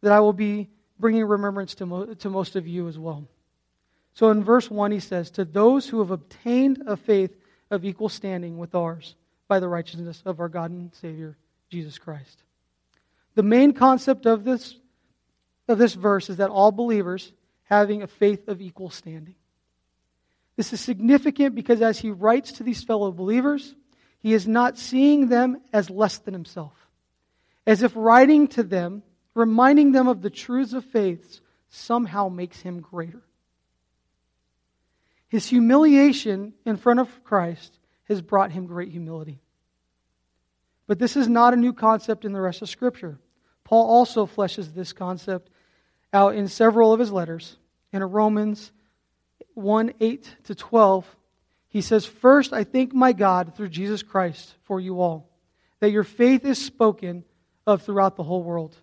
that 0.00 0.12
I 0.12 0.20
will 0.20 0.32
be 0.32 0.70
bringing 0.98 1.24
remembrance 1.24 1.74
to, 1.76 1.86
mo- 1.86 2.14
to 2.14 2.30
most 2.30 2.56
of 2.56 2.66
you 2.66 2.88
as 2.88 2.98
well. 2.98 3.26
So 4.14 4.30
in 4.30 4.44
verse 4.44 4.70
1, 4.70 4.92
he 4.92 5.00
says, 5.00 5.30
To 5.32 5.44
those 5.44 5.88
who 5.88 5.98
have 5.98 6.10
obtained 6.10 6.82
a 6.86 6.96
faith 6.96 7.36
of 7.70 7.84
equal 7.84 8.08
standing 8.08 8.58
with 8.58 8.74
ours 8.74 9.14
by 9.48 9.60
the 9.60 9.68
righteousness 9.68 10.22
of 10.24 10.40
our 10.40 10.48
God 10.48 10.70
and 10.70 10.94
Savior, 10.94 11.36
Jesus 11.70 11.98
Christ. 11.98 12.42
The 13.34 13.42
main 13.42 13.72
concept 13.72 14.26
of 14.26 14.44
this, 14.44 14.76
of 15.68 15.78
this 15.78 15.94
verse 15.94 16.30
is 16.30 16.36
that 16.36 16.50
all 16.50 16.72
believers 16.72 17.32
having 17.64 18.02
a 18.02 18.06
faith 18.06 18.48
of 18.48 18.60
equal 18.60 18.90
standing. 18.90 19.34
This 20.56 20.72
is 20.72 20.80
significant 20.80 21.54
because 21.54 21.80
as 21.80 21.98
he 21.98 22.10
writes 22.10 22.52
to 22.52 22.62
these 22.62 22.84
fellow 22.84 23.10
believers, 23.10 23.74
he 24.20 24.32
is 24.32 24.46
not 24.46 24.78
seeing 24.78 25.28
them 25.28 25.60
as 25.72 25.90
less 25.90 26.18
than 26.18 26.32
himself. 26.32 26.72
As 27.66 27.82
if 27.82 27.92
writing 27.96 28.46
to 28.48 28.62
them, 28.62 29.02
reminding 29.34 29.92
them 29.92 30.06
of 30.06 30.22
the 30.22 30.30
truths 30.30 30.74
of 30.74 30.84
faith, 30.84 31.40
somehow 31.68 32.28
makes 32.28 32.60
him 32.60 32.80
greater. 32.80 33.22
His 35.34 35.48
humiliation 35.48 36.52
in 36.64 36.76
front 36.76 37.00
of 37.00 37.24
Christ 37.24 37.76
has 38.04 38.22
brought 38.22 38.52
him 38.52 38.66
great 38.66 38.92
humility. 38.92 39.40
But 40.86 41.00
this 41.00 41.16
is 41.16 41.26
not 41.26 41.52
a 41.52 41.56
new 41.56 41.72
concept 41.72 42.24
in 42.24 42.32
the 42.32 42.40
rest 42.40 42.62
of 42.62 42.68
Scripture. 42.68 43.18
Paul 43.64 43.84
also 43.84 44.26
fleshes 44.26 44.72
this 44.72 44.92
concept 44.92 45.50
out 46.12 46.36
in 46.36 46.46
several 46.46 46.92
of 46.92 47.00
his 47.00 47.10
letters. 47.10 47.56
In 47.92 48.04
Romans 48.04 48.70
1 49.54 49.94
8 49.98 50.36
to 50.44 50.54
12, 50.54 51.16
he 51.66 51.80
says, 51.80 52.06
First, 52.06 52.52
I 52.52 52.62
thank 52.62 52.94
my 52.94 53.12
God 53.12 53.56
through 53.56 53.70
Jesus 53.70 54.04
Christ 54.04 54.54
for 54.62 54.78
you 54.78 55.00
all, 55.00 55.28
that 55.80 55.90
your 55.90 56.04
faith 56.04 56.44
is 56.44 56.64
spoken 56.64 57.24
of 57.66 57.82
throughout 57.82 58.14
the 58.14 58.22
whole 58.22 58.44
world. 58.44 58.76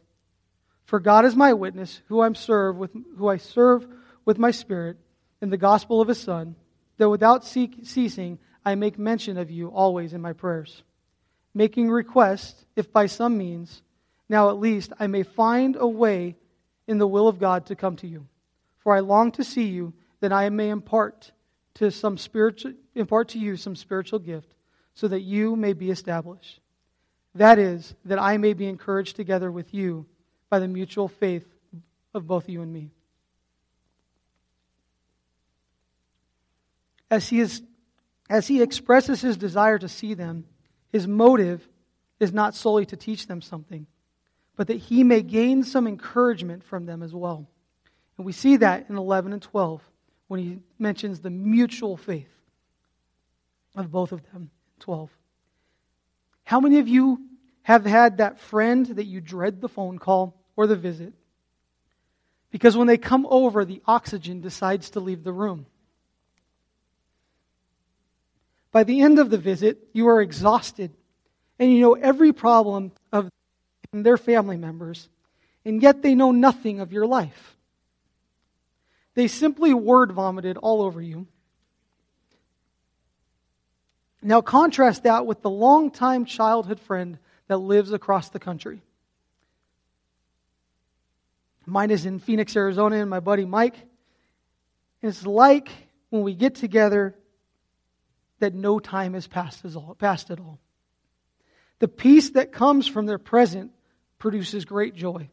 For 0.83 0.99
God 0.99 1.23
is 1.23 1.33
my 1.33 1.53
witness, 1.53 2.01
who 2.09 2.19
I 2.19 2.33
serve 2.33 2.75
with, 2.75 2.91
who 3.15 3.29
I 3.29 3.37
serve 3.37 3.87
with 4.25 4.37
my 4.37 4.51
spirit 4.51 4.97
in 5.41 5.49
the 5.49 5.57
gospel 5.57 6.01
of 6.01 6.07
his 6.07 6.19
Son, 6.19 6.55
that 6.97 7.09
without 7.09 7.43
ceasing 7.43 8.39
I 8.63 8.75
make 8.75 8.99
mention 8.99 9.37
of 9.37 9.49
you 9.49 9.69
always 9.69 10.13
in 10.13 10.21
my 10.21 10.33
prayers, 10.33 10.83
making 11.53 11.89
request, 11.89 12.65
if 12.75 12.91
by 12.93 13.07
some 13.07 13.37
means, 13.37 13.81
now 14.29 14.49
at 14.49 14.59
least 14.59 14.93
I 14.99 15.07
may 15.07 15.23
find 15.23 15.75
a 15.75 15.87
way 15.87 16.37
in 16.87 16.99
the 16.99 17.07
will 17.07 17.27
of 17.27 17.39
God 17.39 17.65
to 17.67 17.75
come 17.75 17.95
to 17.97 18.07
you. 18.07 18.27
For 18.77 18.95
I 18.95 18.99
long 18.99 19.31
to 19.33 19.43
see 19.43 19.65
you, 19.65 19.93
that 20.19 20.31
I 20.31 20.49
may 20.49 20.69
impart 20.69 21.31
to 21.75 21.89
some 21.89 22.17
spiritual 22.17 22.73
impart 22.93 23.29
to 23.29 23.39
you 23.39 23.57
some 23.57 23.75
spiritual 23.75 24.19
gift, 24.19 24.53
so 24.93 25.07
that 25.07 25.21
you 25.21 25.55
may 25.55 25.73
be 25.73 25.89
established. 25.89 26.59
That 27.35 27.57
is, 27.57 27.95
that 28.05 28.19
I 28.19 28.37
may 28.37 28.53
be 28.53 28.67
encouraged 28.67 29.15
together 29.15 29.51
with 29.51 29.73
you 29.73 30.05
by 30.49 30.59
the 30.59 30.67
mutual 30.67 31.07
faith 31.07 31.47
of 32.13 32.27
both 32.27 32.49
you 32.49 32.61
and 32.61 32.71
me. 32.71 32.91
As 37.11 37.27
he, 37.27 37.41
is, 37.41 37.61
as 38.29 38.47
he 38.47 38.61
expresses 38.61 39.21
his 39.21 39.35
desire 39.35 39.77
to 39.77 39.89
see 39.89 40.13
them, 40.13 40.45
his 40.91 41.07
motive 41.07 41.67
is 42.21 42.31
not 42.31 42.55
solely 42.55 42.85
to 42.85 42.95
teach 42.95 43.27
them 43.27 43.41
something, 43.41 43.85
but 44.55 44.67
that 44.67 44.77
he 44.77 45.03
may 45.03 45.21
gain 45.21 45.63
some 45.63 45.87
encouragement 45.87 46.63
from 46.63 46.85
them 46.85 47.03
as 47.03 47.13
well. 47.13 47.49
And 48.17 48.25
we 48.25 48.31
see 48.31 48.57
that 48.57 48.89
in 48.89 48.97
11 48.97 49.33
and 49.33 49.41
12 49.41 49.81
when 50.27 50.39
he 50.39 50.59
mentions 50.79 51.19
the 51.19 51.29
mutual 51.29 51.97
faith 51.97 52.31
of 53.75 53.91
both 53.91 54.13
of 54.13 54.23
them. 54.31 54.49
12. 54.79 55.09
How 56.45 56.59
many 56.59 56.79
of 56.79 56.87
you 56.87 57.19
have 57.63 57.85
had 57.85 58.17
that 58.17 58.39
friend 58.39 58.85
that 58.85 59.05
you 59.05 59.19
dread 59.19 59.59
the 59.59 59.69
phone 59.69 59.99
call 59.99 60.39
or 60.55 60.65
the 60.65 60.75
visit? 60.75 61.13
Because 62.51 62.77
when 62.77 62.87
they 62.87 62.97
come 62.97 63.27
over, 63.29 63.65
the 63.65 63.81
oxygen 63.85 64.41
decides 64.41 64.91
to 64.91 64.99
leave 64.99 65.23
the 65.23 65.33
room. 65.33 65.65
By 68.71 68.83
the 68.83 69.01
end 69.01 69.19
of 69.19 69.29
the 69.29 69.37
visit, 69.37 69.89
you 69.93 70.07
are 70.07 70.21
exhausted 70.21 70.91
and 71.59 71.71
you 71.71 71.81
know 71.81 71.93
every 71.93 72.33
problem 72.33 72.91
of 73.11 73.29
their 73.93 74.17
family 74.17 74.57
members, 74.57 75.09
and 75.63 75.81
yet 75.81 76.01
they 76.01 76.15
know 76.15 76.31
nothing 76.31 76.79
of 76.79 76.91
your 76.91 77.05
life. 77.05 77.57
They 79.13 79.27
simply 79.27 79.73
word 79.73 80.11
vomited 80.11 80.57
all 80.57 80.81
over 80.81 81.01
you. 81.01 81.27
Now, 84.23 84.41
contrast 84.41 85.03
that 85.03 85.25
with 85.25 85.41
the 85.41 85.49
longtime 85.49 86.25
childhood 86.25 86.79
friend 86.79 87.17
that 87.47 87.57
lives 87.57 87.91
across 87.91 88.29
the 88.29 88.39
country. 88.39 88.81
Mine 91.65 91.91
is 91.91 92.05
in 92.05 92.19
Phoenix, 92.19 92.55
Arizona, 92.55 92.97
and 92.97 93.09
my 93.09 93.19
buddy 93.19 93.45
Mike. 93.45 93.75
It's 95.01 95.25
like 95.25 95.69
when 96.09 96.23
we 96.23 96.33
get 96.33 96.55
together 96.55 97.15
that 98.41 98.53
no 98.53 98.79
time 98.79 99.13
has 99.13 99.27
passed, 99.27 99.65
passed 99.97 100.29
at 100.29 100.39
all. 100.39 100.59
The 101.79 101.87
peace 101.87 102.31
that 102.31 102.51
comes 102.51 102.87
from 102.87 103.07
their 103.07 103.17
present 103.17 103.71
produces 104.19 104.65
great 104.65 104.93
joy. 104.93 105.29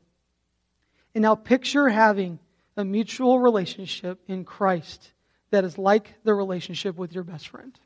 And 1.14 1.22
now 1.22 1.34
picture 1.34 1.88
having 1.88 2.38
a 2.76 2.84
mutual 2.84 3.38
relationship 3.38 4.20
in 4.28 4.44
Christ 4.44 5.12
that 5.50 5.64
is 5.64 5.76
like 5.76 6.14
the 6.24 6.32
relationship 6.32 6.96
with 6.96 7.12
your 7.12 7.24
best 7.24 7.48
friend. 7.48 7.78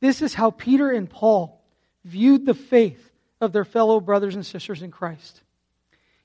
This 0.00 0.22
is 0.22 0.34
how 0.34 0.50
Peter 0.50 0.90
and 0.90 1.08
Paul 1.08 1.62
viewed 2.04 2.44
the 2.44 2.54
faith 2.54 3.10
of 3.40 3.52
their 3.52 3.64
fellow 3.64 4.00
brothers 4.00 4.34
and 4.34 4.44
sisters 4.44 4.82
in 4.82 4.90
Christ. 4.90 5.42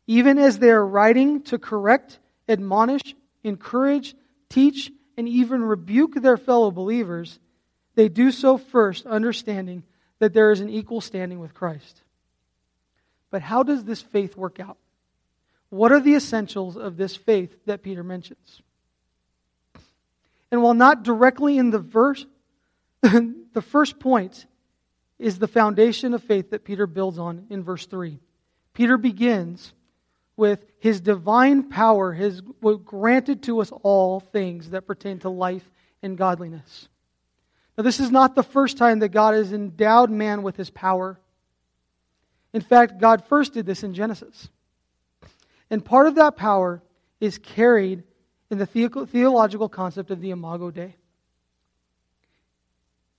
Even 0.08 0.38
as 0.38 0.60
they 0.60 0.72
are 0.72 0.86
writing 0.86 1.44
to 1.44 1.60
correct, 1.60 2.20
admonish, 2.50 3.16
encourage, 3.44 4.16
teach, 4.50 4.92
and 5.18 5.28
even 5.28 5.64
rebuke 5.64 6.16
their 6.16 6.38
fellow 6.38 6.72
believers, 6.72 7.40
they 7.96 8.10
do 8.10 8.32
so 8.32 8.58
first 8.58 9.06
understanding 9.06 9.84
that 10.20 10.34
there 10.34 10.52
is 10.52 10.62
an 10.62 10.70
equal 10.70 11.02
standing 11.02 11.40
with 11.40 11.54
Christ. 11.54 12.02
But 13.30 13.42
how 13.42 13.64
does 13.64 13.84
this 13.84 14.02
faith 14.02 14.36
work 14.36 14.60
out? 14.60 14.78
What 15.70 15.92
are 15.92 16.00
the 16.00 16.16
essentials 16.16 16.78
of 16.78 16.98
this 16.98 17.16
faith 17.16 17.56
that 17.66 17.82
Peter 17.82 18.04
mentions? 18.04 18.62
And 20.52 20.62
while 20.62 20.74
not 20.74 21.04
directly 21.04 21.58
in 21.58 21.70
the 21.70 21.80
verse, 21.80 22.26
the 23.02 23.62
first 23.62 24.00
point 24.00 24.46
is 25.18 25.40
the 25.40 25.48
foundation 25.48 26.14
of 26.14 26.24
faith 26.24 26.50
that 26.52 26.66
Peter 26.66 26.86
builds 26.86 27.18
on 27.18 27.48
in 27.50 27.64
verse 27.64 27.86
3. 27.86 28.20
Peter 28.74 28.98
begins 28.98 29.74
with 30.42 30.66
his 30.80 31.02
divine 31.02 31.70
power 31.70 32.12
has 32.14 32.42
granted 32.84 33.44
to 33.44 33.62
us 33.62 33.72
all 33.84 34.20
things 34.20 34.72
that 34.72 34.88
pertain 34.88 35.20
to 35.20 35.30
life 35.30 35.70
and 36.02 36.18
godliness. 36.18 36.90
Now, 37.78 37.84
this 37.84 38.00
is 38.00 38.10
not 38.10 38.34
the 38.34 38.42
first 38.42 38.76
time 38.76 39.00
that 39.00 39.10
God 39.10 39.36
has 39.36 39.54
endowed 39.54 40.10
man 40.10 40.42
with 40.42 40.58
his 40.58 40.72
power. 40.72 41.20
In 42.54 42.62
fact, 42.62 43.00
God 43.00 43.24
first 43.26 43.54
did 43.54 43.68
this 43.68 43.84
in 43.84 43.94
Genesis. 43.94 44.50
And 45.70 45.86
part 45.86 46.08
of 46.08 46.16
that 46.16 46.38
power 46.38 46.82
is 47.20 47.38
carried 47.38 48.02
in 48.50 48.58
the 48.58 48.66
theological 48.66 49.70
concept 49.70 50.10
of 50.10 50.22
the 50.22 50.32
Imago 50.32 50.72
Dei. 50.72 50.96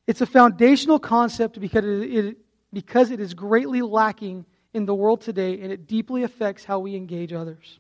It's 0.09 0.23
a 0.23 0.27
foundational 0.27 0.99
concept 0.99 1.61
because 1.61 1.85
it, 1.85 2.37
because 2.73 3.13
it 3.13 3.21
is 3.21 3.33
greatly 3.33 3.81
lacking 3.81 4.45
in 4.75 4.87
the 4.87 4.95
world 4.95 5.21
today, 5.21 5.61
and 5.61 5.73
it 5.73 5.87
deeply 5.87 6.23
affects 6.23 6.65
how 6.65 6.79
we 6.79 6.97
engage 6.97 7.33
others. 7.33 7.79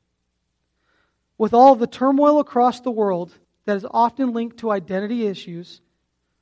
With 1.39 1.55
all 1.55 1.75
the 1.75 1.87
turmoil 1.87 2.39
across 2.39 2.81
the 2.81 2.91
world 2.91 3.33
that 3.65 3.77
is 3.77 3.87
often 3.91 4.33
linked 4.33 4.59
to 4.59 4.71
identity 4.71 5.27
issues 5.27 5.81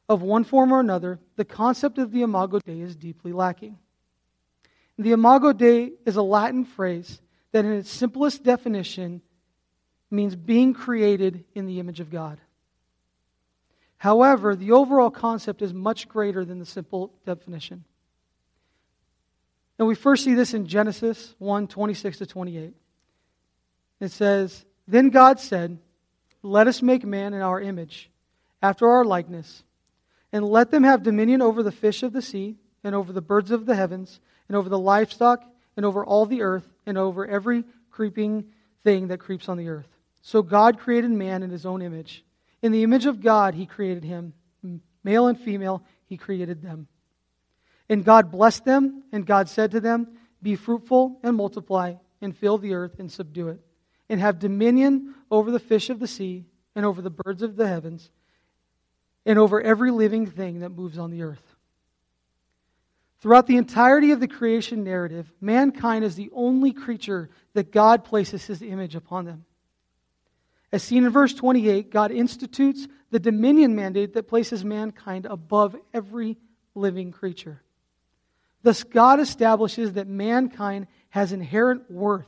of 0.08 0.22
one 0.22 0.44
form 0.44 0.72
or 0.72 0.80
another, 0.80 1.20
the 1.36 1.44
concept 1.44 1.98
of 1.98 2.10
the 2.10 2.22
Imago 2.22 2.58
Dei 2.58 2.80
is 2.80 2.96
deeply 2.96 3.32
lacking. 3.32 3.78
The 4.98 5.12
Imago 5.12 5.52
Dei 5.52 5.92
is 6.04 6.16
a 6.16 6.22
Latin 6.22 6.64
phrase 6.64 7.20
that, 7.52 7.64
in 7.64 7.72
its 7.72 7.90
simplest 7.90 8.42
definition, 8.42 9.22
means 10.10 10.34
being 10.34 10.74
created 10.74 11.44
in 11.54 11.66
the 11.66 11.78
image 11.78 12.00
of 12.00 12.10
God. 12.10 12.38
However, 13.96 14.56
the 14.56 14.72
overall 14.72 15.10
concept 15.10 15.62
is 15.62 15.72
much 15.72 16.08
greater 16.08 16.44
than 16.44 16.58
the 16.58 16.66
simple 16.66 17.12
definition. 17.24 17.84
And 19.80 19.88
we 19.88 19.94
first 19.94 20.24
see 20.24 20.34
this 20.34 20.52
in 20.52 20.66
Genesis 20.66 21.34
1 21.38 21.66
26 21.66 22.18
to 22.18 22.26
28. 22.26 22.74
It 24.00 24.10
says, 24.10 24.66
Then 24.86 25.08
God 25.08 25.40
said, 25.40 25.78
Let 26.42 26.66
us 26.66 26.82
make 26.82 27.02
man 27.02 27.32
in 27.32 27.40
our 27.40 27.58
image, 27.58 28.10
after 28.60 28.86
our 28.86 29.06
likeness, 29.06 29.64
and 30.32 30.46
let 30.46 30.70
them 30.70 30.84
have 30.84 31.02
dominion 31.02 31.40
over 31.40 31.62
the 31.62 31.72
fish 31.72 32.02
of 32.02 32.12
the 32.12 32.20
sea, 32.20 32.56
and 32.84 32.94
over 32.94 33.10
the 33.10 33.22
birds 33.22 33.50
of 33.50 33.64
the 33.64 33.74
heavens, 33.74 34.20
and 34.48 34.56
over 34.56 34.68
the 34.68 34.78
livestock, 34.78 35.42
and 35.78 35.86
over 35.86 36.04
all 36.04 36.26
the 36.26 36.42
earth, 36.42 36.68
and 36.84 36.98
over 36.98 37.26
every 37.26 37.64
creeping 37.90 38.44
thing 38.84 39.08
that 39.08 39.18
creeps 39.18 39.48
on 39.48 39.56
the 39.56 39.70
earth. 39.70 39.88
So 40.20 40.42
God 40.42 40.78
created 40.78 41.10
man 41.10 41.42
in 41.42 41.48
his 41.48 41.64
own 41.64 41.80
image. 41.80 42.22
In 42.60 42.72
the 42.72 42.82
image 42.82 43.06
of 43.06 43.22
God, 43.22 43.54
he 43.54 43.64
created 43.64 44.04
him. 44.04 44.34
Male 45.02 45.28
and 45.28 45.40
female, 45.40 45.82
he 46.04 46.18
created 46.18 46.60
them. 46.60 46.86
And 47.90 48.04
God 48.04 48.30
blessed 48.30 48.64
them, 48.64 49.02
and 49.10 49.26
God 49.26 49.48
said 49.48 49.72
to 49.72 49.80
them, 49.80 50.06
Be 50.40 50.54
fruitful 50.54 51.18
and 51.24 51.36
multiply, 51.36 51.94
and 52.22 52.34
fill 52.34 52.56
the 52.56 52.74
earth 52.74 53.00
and 53.00 53.10
subdue 53.10 53.48
it, 53.48 53.60
and 54.08 54.20
have 54.20 54.38
dominion 54.38 55.16
over 55.28 55.50
the 55.50 55.58
fish 55.58 55.90
of 55.90 55.98
the 55.98 56.06
sea, 56.06 56.46
and 56.76 56.86
over 56.86 57.02
the 57.02 57.10
birds 57.10 57.42
of 57.42 57.56
the 57.56 57.66
heavens, 57.66 58.08
and 59.26 59.40
over 59.40 59.60
every 59.60 59.90
living 59.90 60.24
thing 60.24 60.60
that 60.60 60.70
moves 60.70 60.98
on 60.98 61.10
the 61.10 61.24
earth. 61.24 61.42
Throughout 63.18 63.48
the 63.48 63.56
entirety 63.56 64.12
of 64.12 64.20
the 64.20 64.28
creation 64.28 64.84
narrative, 64.84 65.30
mankind 65.40 66.04
is 66.04 66.14
the 66.14 66.30
only 66.32 66.72
creature 66.72 67.28
that 67.54 67.72
God 67.72 68.04
places 68.04 68.46
his 68.46 68.62
image 68.62 68.94
upon 68.94 69.24
them. 69.24 69.44
As 70.72 70.84
seen 70.84 71.04
in 71.04 71.10
verse 71.10 71.34
28, 71.34 71.90
God 71.90 72.12
institutes 72.12 72.86
the 73.10 73.18
dominion 73.18 73.74
mandate 73.74 74.14
that 74.14 74.28
places 74.28 74.64
mankind 74.64 75.26
above 75.26 75.74
every 75.92 76.38
living 76.76 77.10
creature. 77.10 77.62
Thus, 78.62 78.84
God 78.84 79.20
establishes 79.20 79.94
that 79.94 80.06
mankind 80.06 80.86
has 81.10 81.32
inherent 81.32 81.90
worth 81.90 82.26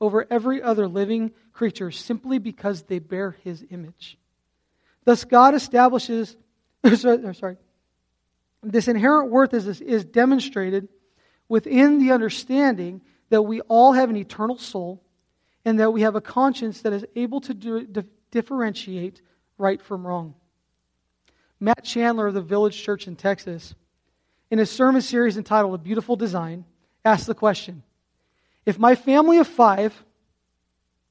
over 0.00 0.26
every 0.30 0.62
other 0.62 0.88
living 0.88 1.32
creature 1.52 1.90
simply 1.90 2.38
because 2.38 2.82
they 2.82 2.98
bear 2.98 3.36
his 3.44 3.64
image. 3.70 4.18
Thus, 5.04 5.24
God 5.24 5.54
establishes, 5.54 6.36
sorry, 6.94 7.56
this 8.62 8.88
inherent 8.88 9.30
worth 9.30 9.54
is, 9.54 9.80
is 9.80 10.04
demonstrated 10.04 10.88
within 11.48 11.98
the 11.98 12.12
understanding 12.12 13.00
that 13.30 13.42
we 13.42 13.60
all 13.62 13.92
have 13.92 14.10
an 14.10 14.16
eternal 14.16 14.58
soul 14.58 15.02
and 15.64 15.80
that 15.80 15.92
we 15.92 16.02
have 16.02 16.16
a 16.16 16.20
conscience 16.20 16.82
that 16.82 16.92
is 16.92 17.04
able 17.16 17.40
to 17.42 17.54
do, 17.54 17.86
differentiate 18.30 19.22
right 19.58 19.80
from 19.80 20.06
wrong. 20.06 20.34
Matt 21.58 21.84
Chandler 21.84 22.28
of 22.28 22.34
the 22.34 22.40
Village 22.40 22.82
Church 22.82 23.06
in 23.06 23.16
Texas, 23.16 23.74
in 24.50 24.58
his 24.58 24.70
sermon 24.70 25.02
series 25.02 25.36
entitled 25.36 25.74
A 25.74 25.78
Beautiful 25.78 26.16
Design, 26.16 26.64
asked 27.04 27.26
the 27.26 27.34
question 27.34 27.82
If 28.66 28.78
my 28.78 28.94
family 28.94 29.38
of 29.38 29.46
five, 29.46 29.94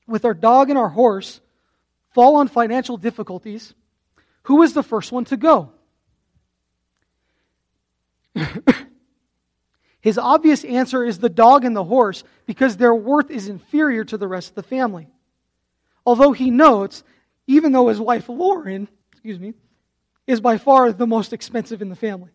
with 0.08 0.26
our 0.26 0.34
dog 0.34 0.70
and 0.70 0.78
our 0.78 0.90
horse, 0.90 1.40
fall 2.14 2.36
on 2.38 2.48
financial 2.48 2.98
difficulties, 2.98 3.74
who 4.44 4.62
is 4.64 4.74
the 4.74 4.84
first 4.84 5.12
one 5.12 5.26
to 5.26 5.38
go? 5.38 5.72
His 10.02 10.18
obvious 10.18 10.64
answer 10.64 11.04
is 11.04 11.20
the 11.20 11.30
dog 11.30 11.66
and 11.66 11.76
the 11.76 11.84
horse 11.84 12.24
because 12.46 12.78
their 12.78 12.96
worth 12.96 13.30
is 13.30 13.50
inferior 13.50 14.06
to 14.06 14.18
the 14.18 14.28
rest 14.28 14.50
of 14.50 14.56
the 14.56 14.64
family. 14.64 15.10
Although 16.06 16.32
he 16.32 16.52
notes, 16.52 17.04
even 17.48 17.74
though 17.74 17.90
his 17.90 18.00
wife 18.00 18.30
Lauren, 18.30 18.88
excuse 19.12 19.40
me, 19.40 19.54
is 20.26 20.40
by 20.40 20.58
far 20.58 20.94
the 20.94 21.08
most 21.08 21.34
expensive 21.34 21.82
in 21.82 21.90
the 21.90 21.96
family. 21.96 22.32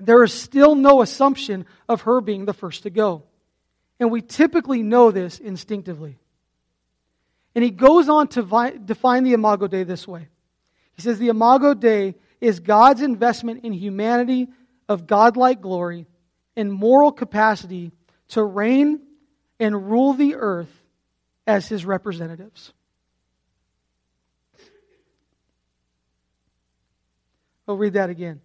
There 0.00 0.22
is 0.22 0.32
still 0.32 0.74
no 0.74 1.02
assumption 1.02 1.66
of 1.88 2.02
her 2.02 2.20
being 2.20 2.44
the 2.44 2.54
first 2.54 2.84
to 2.84 2.90
go. 2.90 3.24
And 3.98 4.10
we 4.10 4.22
typically 4.22 4.82
know 4.82 5.10
this 5.10 5.38
instinctively. 5.38 6.18
And 7.54 7.64
he 7.64 7.70
goes 7.70 8.08
on 8.08 8.28
to 8.28 8.42
vi- 8.42 8.78
define 8.82 9.24
the 9.24 9.32
Imago 9.32 9.66
Dei 9.66 9.84
this 9.84 10.06
way. 10.08 10.28
He 10.92 11.02
says 11.02 11.18
the 11.18 11.28
Imago 11.28 11.74
Dei 11.74 12.14
is 12.40 12.60
God's 12.60 13.02
investment 13.02 13.64
in 13.64 13.72
humanity 13.72 14.48
of 14.88 15.06
godlike 15.06 15.60
glory 15.60 16.06
and 16.56 16.72
moral 16.72 17.12
capacity 17.12 17.92
to 18.28 18.42
reign 18.42 19.00
and 19.58 19.90
rule 19.90 20.14
the 20.14 20.36
earth 20.36 20.70
as 21.46 21.68
his 21.68 21.84
representatives. 21.84 22.72
I'll 27.68 27.76
read 27.76 27.92
that 27.92 28.10
again. 28.10 28.40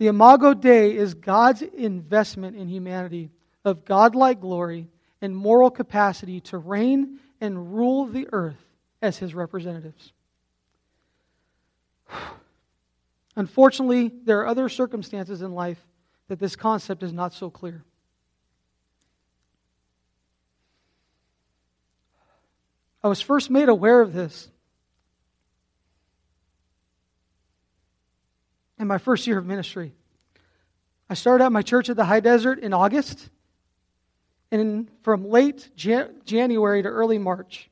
The 0.00 0.06
Imago 0.06 0.54
Dei 0.54 0.96
is 0.96 1.12
God's 1.12 1.60
investment 1.60 2.56
in 2.56 2.68
humanity 2.68 3.30
of 3.66 3.84
godlike 3.84 4.40
glory 4.40 4.88
and 5.20 5.36
moral 5.36 5.70
capacity 5.70 6.40
to 6.40 6.56
reign 6.56 7.18
and 7.38 7.76
rule 7.76 8.06
the 8.06 8.26
earth 8.32 8.56
as 9.02 9.18
his 9.18 9.34
representatives. 9.34 10.14
Unfortunately, 13.36 14.10
there 14.24 14.38
are 14.40 14.46
other 14.46 14.70
circumstances 14.70 15.42
in 15.42 15.52
life 15.52 15.86
that 16.28 16.38
this 16.38 16.56
concept 16.56 17.02
is 17.02 17.12
not 17.12 17.34
so 17.34 17.50
clear. 17.50 17.84
I 23.04 23.08
was 23.08 23.20
first 23.20 23.50
made 23.50 23.68
aware 23.68 24.00
of 24.00 24.14
this 24.14 24.48
my 28.90 28.98
first 28.98 29.24
year 29.24 29.38
of 29.38 29.46
ministry. 29.46 29.92
I 31.08 31.14
started 31.14 31.44
at 31.44 31.52
my 31.52 31.62
church 31.62 31.88
at 31.88 31.94
the 31.94 32.04
High 32.04 32.18
Desert 32.18 32.58
in 32.58 32.72
August, 32.72 33.30
and 34.50 34.90
from 35.02 35.24
late 35.24 35.70
Jan- 35.76 36.16
January 36.24 36.82
to 36.82 36.88
early 36.88 37.16
March, 37.16 37.70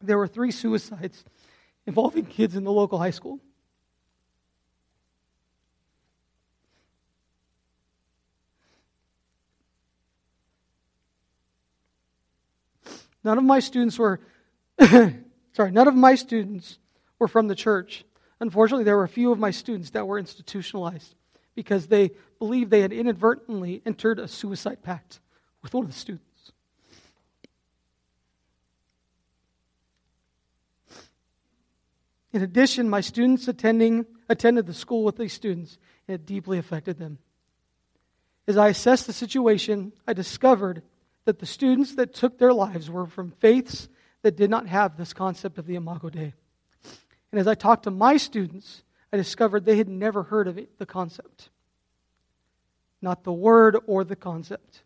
there 0.00 0.16
were 0.16 0.26
three 0.26 0.50
suicides 0.50 1.22
involving 1.86 2.24
kids 2.24 2.56
in 2.56 2.64
the 2.64 2.72
local 2.72 2.98
high 2.98 3.10
school. 3.10 3.38
None 13.22 13.36
of 13.36 13.44
my 13.44 13.60
students 13.60 13.98
were, 13.98 14.20
sorry, 15.54 15.70
none 15.70 15.88
of 15.88 15.94
my 15.94 16.14
students 16.14 16.78
were 17.18 17.28
from 17.28 17.48
the 17.48 17.54
church. 17.54 18.04
Unfortunately, 18.40 18.84
there 18.84 18.96
were 18.96 19.04
a 19.04 19.08
few 19.08 19.32
of 19.32 19.38
my 19.38 19.50
students 19.50 19.90
that 19.90 20.06
were 20.06 20.18
institutionalized 20.18 21.14
because 21.54 21.86
they 21.86 22.10
believed 22.38 22.70
they 22.70 22.80
had 22.80 22.92
inadvertently 22.92 23.80
entered 23.86 24.18
a 24.18 24.28
suicide 24.28 24.82
pact 24.82 25.20
with 25.62 25.72
one 25.72 25.84
of 25.84 25.90
the 25.90 25.96
students. 25.96 26.52
In 32.32 32.42
addition, 32.42 32.90
my 32.90 33.00
students 33.00 33.46
attending, 33.46 34.06
attended 34.28 34.66
the 34.66 34.74
school 34.74 35.04
with 35.04 35.16
these 35.16 35.32
students, 35.32 35.78
and 36.08 36.16
it 36.16 36.26
deeply 36.26 36.58
affected 36.58 36.98
them. 36.98 37.18
As 38.48 38.56
I 38.56 38.68
assessed 38.68 39.06
the 39.06 39.12
situation, 39.12 39.92
I 40.06 40.14
discovered 40.14 40.82
that 41.26 41.38
the 41.38 41.46
students 41.46 41.94
that 41.94 42.12
took 42.12 42.38
their 42.38 42.52
lives 42.52 42.90
were 42.90 43.06
from 43.06 43.30
faiths 43.30 43.88
that 44.24 44.36
did 44.36 44.48
not 44.48 44.66
have 44.66 44.96
this 44.96 45.12
concept 45.12 45.58
of 45.58 45.66
the 45.66 45.74
Imago 45.74 46.08
Dei. 46.08 46.32
And 47.30 47.38
as 47.38 47.46
I 47.46 47.54
talked 47.54 47.82
to 47.82 47.90
my 47.90 48.16
students, 48.16 48.82
I 49.12 49.18
discovered 49.18 49.66
they 49.66 49.76
had 49.76 49.88
never 49.88 50.22
heard 50.22 50.48
of 50.48 50.56
it, 50.56 50.78
the 50.78 50.86
concept. 50.86 51.50
Not 53.02 53.22
the 53.22 53.32
word 53.32 53.76
or 53.86 54.02
the 54.02 54.16
concept. 54.16 54.82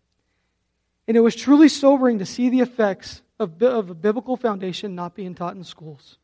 And 1.07 1.16
it 1.16 1.20
was 1.20 1.37
truly 1.37 1.68
sobering 1.68 2.18
to 2.18 2.27
see 2.27 2.48
the 2.48 2.61
effects 2.61 3.22
of, 3.38 3.62
of 3.62 3.90
a 3.90 3.94
biblical 3.94 4.37
foundation 4.37 4.96
not 4.96 5.14
being 5.14 5.37
taught 5.37 5.55
in 5.55 5.62
schools. 5.62 6.18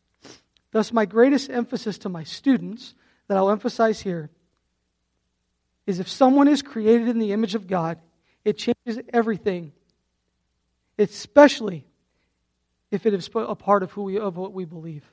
Thus, 0.73 0.93
my 0.93 1.05
greatest 1.05 1.51
emphasis 1.51 1.99
to 1.99 2.09
my 2.09 2.25
students, 2.25 2.97
that 3.29 3.37
I'll 3.37 3.51
emphasize 3.51 4.01
here, 4.01 4.29
is 5.87 6.01
if 6.01 6.09
someone 6.09 6.49
is 6.49 6.63
created 6.63 7.07
in 7.07 7.21
the 7.21 7.31
image 7.31 7.55
of 7.55 7.69
God, 7.69 8.01
it 8.45 8.59
changes 8.59 9.01
everything, 9.13 9.71
especially 10.99 11.87
if 12.95 13.07
it 13.07 13.13
is 13.13 13.29
a 13.35 13.55
part 13.55 13.83
of, 13.83 13.93
who 13.93 14.05
we, 14.05 14.19
of 14.19 14.37
what 14.37 14.53
we 14.53 14.65
believe. 14.65 15.05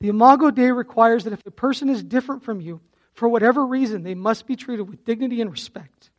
The 0.00 0.08
Imago 0.08 0.50
Dei 0.50 0.72
requires 0.72 1.24
that 1.24 1.32
if 1.32 1.46
a 1.46 1.50
person 1.52 1.88
is 1.88 2.02
different 2.02 2.42
from 2.42 2.60
you, 2.60 2.80
for 3.14 3.28
whatever 3.28 3.64
reason, 3.64 4.02
they 4.02 4.14
must 4.14 4.46
be 4.46 4.56
treated 4.56 4.88
with 4.88 5.04
dignity 5.04 5.40
and 5.40 5.50
respect. 5.50 6.10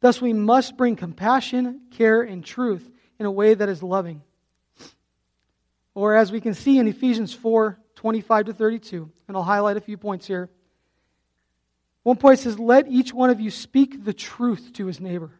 Thus, 0.00 0.20
we 0.20 0.32
must 0.32 0.76
bring 0.76 0.96
compassion, 0.96 1.82
care, 1.90 2.22
and 2.22 2.44
truth 2.44 2.90
in 3.18 3.26
a 3.26 3.30
way 3.30 3.54
that 3.54 3.68
is 3.68 3.82
loving. 3.82 4.22
Or 5.94 6.16
as 6.16 6.32
we 6.32 6.40
can 6.40 6.54
see 6.54 6.78
in 6.78 6.88
Ephesians 6.88 7.32
4 7.32 7.78
25 7.96 8.46
to 8.46 8.52
32, 8.54 9.10
and 9.28 9.36
I'll 9.36 9.42
highlight 9.42 9.76
a 9.76 9.80
few 9.80 9.98
points 9.98 10.26
here. 10.26 10.48
One 12.02 12.16
point 12.16 12.38
says, 12.38 12.58
Let 12.58 12.88
each 12.88 13.12
one 13.12 13.28
of 13.28 13.40
you 13.40 13.50
speak 13.50 14.04
the 14.04 14.14
truth 14.14 14.72
to 14.74 14.86
his 14.86 15.00
neighbor. 15.00 15.39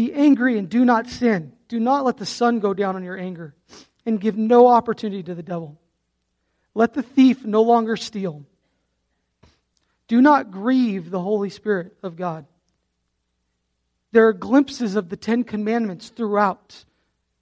Be 0.00 0.14
angry 0.14 0.56
and 0.56 0.66
do 0.66 0.86
not 0.86 1.10
sin. 1.10 1.52
Do 1.68 1.78
not 1.78 2.06
let 2.06 2.16
the 2.16 2.24
sun 2.24 2.58
go 2.58 2.72
down 2.72 2.96
on 2.96 3.04
your 3.04 3.18
anger, 3.18 3.54
and 4.06 4.18
give 4.18 4.34
no 4.34 4.66
opportunity 4.66 5.22
to 5.24 5.34
the 5.34 5.42
devil. 5.42 5.78
Let 6.74 6.94
the 6.94 7.02
thief 7.02 7.44
no 7.44 7.60
longer 7.60 7.98
steal. 7.98 8.46
Do 10.08 10.22
not 10.22 10.52
grieve 10.52 11.10
the 11.10 11.20
Holy 11.20 11.50
Spirit 11.50 11.98
of 12.02 12.16
God. 12.16 12.46
There 14.12 14.26
are 14.26 14.32
glimpses 14.32 14.96
of 14.96 15.10
the 15.10 15.18
Ten 15.18 15.44
Commandments 15.44 16.08
throughout 16.08 16.82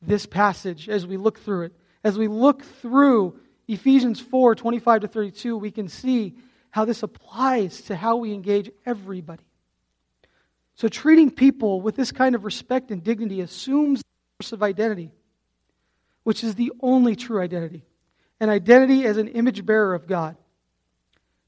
this 0.02 0.26
passage 0.26 0.88
as 0.88 1.06
we 1.06 1.16
look 1.16 1.38
through 1.38 1.66
it. 1.66 1.72
As 2.02 2.18
we 2.18 2.26
look 2.26 2.64
through 2.82 3.38
Ephesians 3.68 4.18
4 4.18 4.56
25 4.56 5.02
to 5.02 5.06
32, 5.06 5.56
we 5.56 5.70
can 5.70 5.86
see 5.86 6.34
how 6.70 6.84
this 6.84 7.04
applies 7.04 7.82
to 7.82 7.94
how 7.94 8.16
we 8.16 8.32
engage 8.32 8.68
everybody. 8.84 9.47
So 10.78 10.86
treating 10.86 11.32
people 11.32 11.80
with 11.80 11.96
this 11.96 12.12
kind 12.12 12.36
of 12.36 12.44
respect 12.44 12.92
and 12.92 13.02
dignity 13.02 13.40
assumes 13.40 13.98
the 13.98 14.44
source 14.44 14.52
of 14.52 14.62
identity, 14.62 15.10
which 16.22 16.44
is 16.44 16.54
the 16.54 16.70
only 16.80 17.16
true 17.16 17.40
identity 17.40 17.84
an 18.40 18.48
identity 18.48 19.04
as 19.04 19.16
an 19.16 19.26
image 19.26 19.66
bearer 19.66 19.92
of 19.92 20.06
God. 20.06 20.36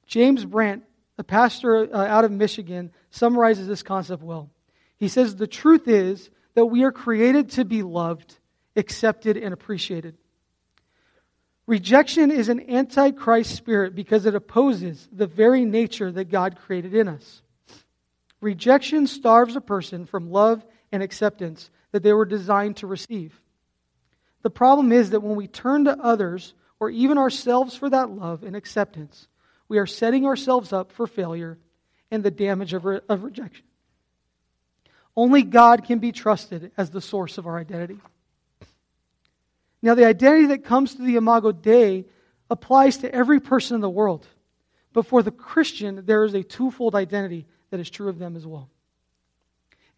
James 0.08 0.44
Brandt, 0.44 0.82
a 1.18 1.22
pastor 1.22 1.94
uh, 1.94 2.04
out 2.04 2.24
of 2.24 2.32
Michigan, 2.32 2.90
summarizes 3.10 3.68
this 3.68 3.84
concept 3.84 4.24
well. 4.24 4.50
He 4.96 5.06
says, 5.06 5.36
The 5.36 5.46
truth 5.46 5.86
is 5.86 6.28
that 6.54 6.66
we 6.66 6.82
are 6.82 6.90
created 6.90 7.50
to 7.50 7.64
be 7.64 7.84
loved, 7.84 8.36
accepted, 8.74 9.36
and 9.36 9.54
appreciated. 9.54 10.16
Rejection 11.68 12.32
is 12.32 12.48
an 12.48 12.68
antichrist 12.68 13.54
spirit 13.54 13.94
because 13.94 14.26
it 14.26 14.34
opposes 14.34 15.08
the 15.12 15.28
very 15.28 15.64
nature 15.64 16.10
that 16.10 16.30
God 16.30 16.58
created 16.58 16.92
in 16.92 17.06
us. 17.06 17.42
Rejection 18.40 19.06
starves 19.06 19.56
a 19.56 19.60
person 19.60 20.06
from 20.06 20.30
love 20.30 20.64
and 20.92 21.02
acceptance 21.02 21.70
that 21.92 22.02
they 22.02 22.12
were 22.12 22.24
designed 22.24 22.78
to 22.78 22.86
receive. 22.86 23.40
The 24.42 24.50
problem 24.50 24.92
is 24.92 25.10
that 25.10 25.22
when 25.22 25.36
we 25.36 25.46
turn 25.46 25.84
to 25.84 25.98
others 25.98 26.54
or 26.78 26.88
even 26.90 27.18
ourselves 27.18 27.76
for 27.76 27.90
that 27.90 28.10
love 28.10 28.42
and 28.42 28.56
acceptance, 28.56 29.28
we 29.68 29.78
are 29.78 29.86
setting 29.86 30.24
ourselves 30.26 30.72
up 30.72 30.92
for 30.92 31.06
failure 31.06 31.58
and 32.10 32.22
the 32.22 32.30
damage 32.30 32.72
of, 32.72 32.84
re- 32.84 33.00
of 33.08 33.22
rejection. 33.22 33.64
Only 35.16 35.42
God 35.42 35.84
can 35.84 35.98
be 35.98 36.12
trusted 36.12 36.72
as 36.76 36.90
the 36.90 37.00
source 37.00 37.36
of 37.36 37.46
our 37.46 37.58
identity. 37.58 37.98
Now, 39.82 39.94
the 39.94 40.06
identity 40.06 40.46
that 40.46 40.64
comes 40.64 40.94
to 40.94 41.02
the 41.02 41.16
Imago 41.16 41.52
Dei 41.52 42.06
applies 42.48 42.98
to 42.98 43.14
every 43.14 43.40
person 43.40 43.74
in 43.74 43.80
the 43.80 43.90
world. 43.90 44.26
But 44.92 45.06
for 45.06 45.22
the 45.22 45.30
Christian, 45.30 46.04
there 46.04 46.24
is 46.24 46.34
a 46.34 46.42
twofold 46.42 46.94
identity 46.94 47.46
that 47.70 47.80
is 47.80 47.90
true 47.90 48.08
of 48.08 48.18
them 48.18 48.36
as 48.36 48.46
well. 48.46 48.68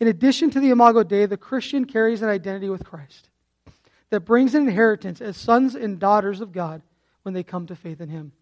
In 0.01 0.09
addition 0.09 0.51
to 0.51 0.61
the 0.61 0.71
Imago 0.71 1.03
Dei, 1.03 1.27
the 1.27 1.37
Christian 1.37 1.85
carries 1.85 2.23
an 2.23 2.29
identity 2.29 2.69
with 2.69 2.85
Christ 2.85 3.29
that 4.11 4.21
brings 4.21 4.55
an 4.55 4.69
inheritance 4.69 5.21
as 5.21 5.37
sons 5.37 5.75
and 5.75 5.99
daughters 5.99 6.41
of 6.41 6.53
God 6.53 6.83
when 7.23 7.35
they 7.35 7.43
come 7.43 7.67
to 7.67 7.77
faith 7.77 8.01
in 8.01 8.09
Him. 8.09 8.33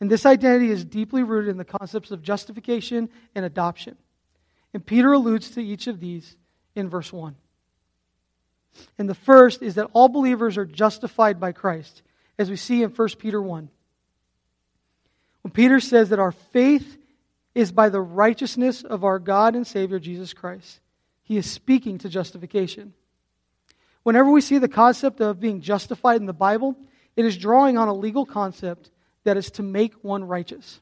And 0.00 0.10
this 0.10 0.26
identity 0.26 0.70
is 0.70 0.84
deeply 0.84 1.22
rooted 1.22 1.50
in 1.50 1.56
the 1.56 1.64
concepts 1.64 2.10
of 2.10 2.22
justification 2.22 3.08
and 3.34 3.44
adoption. 3.44 3.96
And 4.74 4.84
Peter 4.84 5.12
alludes 5.12 5.50
to 5.52 5.64
each 5.64 5.86
of 5.86 6.00
these 6.00 6.36
in 6.74 6.88
verse 6.88 7.12
1. 7.12 7.34
And 8.98 9.08
the 9.08 9.14
first 9.14 9.62
is 9.62 9.76
that 9.76 9.90
all 9.92 10.08
believers 10.08 10.58
are 10.58 10.66
justified 10.66 11.40
by 11.40 11.52
Christ, 11.52 12.02
as 12.38 12.50
we 12.50 12.56
see 12.56 12.82
in 12.82 12.90
1 12.90 13.08
Peter 13.18 13.40
1. 13.40 13.70
When 15.42 15.52
Peter 15.52 15.80
says 15.80 16.10
that 16.10 16.18
our 16.18 16.32
faith 16.32 16.98
is 17.56 17.72
by 17.72 17.88
the 17.88 18.02
righteousness 18.02 18.84
of 18.84 19.02
our 19.02 19.18
God 19.18 19.56
and 19.56 19.66
Savior 19.66 19.98
Jesus 19.98 20.34
Christ, 20.34 20.78
he 21.22 21.38
is 21.38 21.50
speaking 21.50 21.96
to 21.98 22.08
justification. 22.10 22.92
Whenever 24.02 24.30
we 24.30 24.42
see 24.42 24.58
the 24.58 24.68
concept 24.68 25.22
of 25.22 25.40
being 25.40 25.62
justified 25.62 26.20
in 26.20 26.26
the 26.26 26.34
Bible, 26.34 26.76
it 27.16 27.24
is 27.24 27.38
drawing 27.38 27.78
on 27.78 27.88
a 27.88 27.94
legal 27.94 28.26
concept 28.26 28.90
that 29.24 29.38
is 29.38 29.50
to 29.52 29.62
make 29.62 29.94
one 30.04 30.22
righteous. 30.24 30.80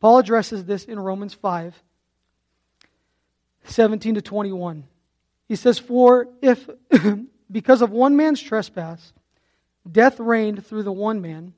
Paul 0.00 0.20
addresses 0.20 0.64
this 0.64 0.84
in 0.86 0.98
Romans 0.98 1.34
5 1.34 1.80
17 3.64 4.14
to 4.14 4.22
21. 4.22 4.84
He 5.48 5.54
says, 5.54 5.78
For 5.78 6.28
if, 6.40 6.66
because 7.52 7.82
of 7.82 7.90
one 7.90 8.16
man's 8.16 8.40
trespass, 8.40 9.12
death 9.88 10.18
reigned 10.18 10.66
through 10.66 10.84
the 10.84 10.92
one 10.92 11.20
man, 11.20 11.52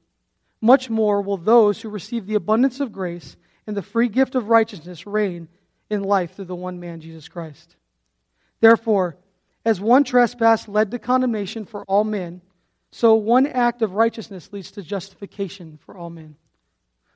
much 0.61 0.91
more 0.91 1.23
will 1.23 1.37
those 1.37 1.81
who 1.81 1.89
receive 1.89 2.27
the 2.27 2.35
abundance 2.35 2.81
of 2.81 2.91
grace 2.91 3.37
and 3.67 3.77
the 3.77 3.83
free 3.83 4.09
gift 4.09 4.35
of 4.35 4.49
righteousness 4.49 5.07
reign 5.07 5.49
in 5.91 6.03
life 6.03 6.35
through 6.35 6.47
the 6.47 6.55
one 6.55 6.81
man, 6.81 7.01
Jesus 7.01 7.29
Christ. 7.29 7.77
Therefore, 8.61 9.17
as 9.65 9.81
one 9.81 10.05
trespass 10.05 10.69
led 10.69 10.91
to 10.91 10.99
condemnation 10.99 11.65
for 11.65 11.85
all 11.85 12.05
men, 12.05 12.41
so 12.91 13.15
one 13.15 13.47
act 13.47 13.83
of 13.83 13.93
righteousness 13.93 14.53
leads 14.53 14.73
to 14.73 14.83
justification 14.83 15.79
for 15.85 15.97
all 15.97 16.11
men. 16.11 16.37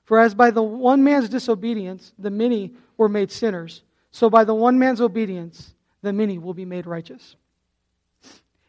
For 0.05 0.21
as 0.21 0.35
by 0.35 0.51
the 0.53 0.63
one 0.63 1.03
man's 1.03 1.29
disobedience 1.29 2.13
the 2.19 2.31
many 2.31 2.75
were 2.97 3.09
made 3.09 3.33
sinners, 3.33 3.83
so 4.11 4.31
by 4.31 4.45
the 4.45 4.55
one 4.55 4.79
man's 4.79 5.01
obedience 5.01 5.75
the 6.03 6.13
many 6.13 6.39
will 6.39 6.55
be 6.55 6.65
made 6.65 6.87
righteous. 6.87 7.37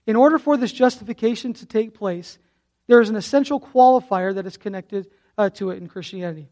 In 0.08 0.16
order 0.16 0.40
for 0.40 0.58
this 0.58 0.72
justification 0.72 1.54
to 1.54 1.66
take 1.66 1.94
place, 1.94 2.40
there 2.88 3.02
is 3.02 3.10
an 3.10 3.16
essential 3.16 3.60
qualifier 3.60 4.34
that 4.36 4.48
is 4.48 4.58
connected 4.58 5.08
uh, 5.38 5.50
to 5.52 5.70
it 5.70 5.78
in 5.78 5.88
Christianity. 5.88 6.50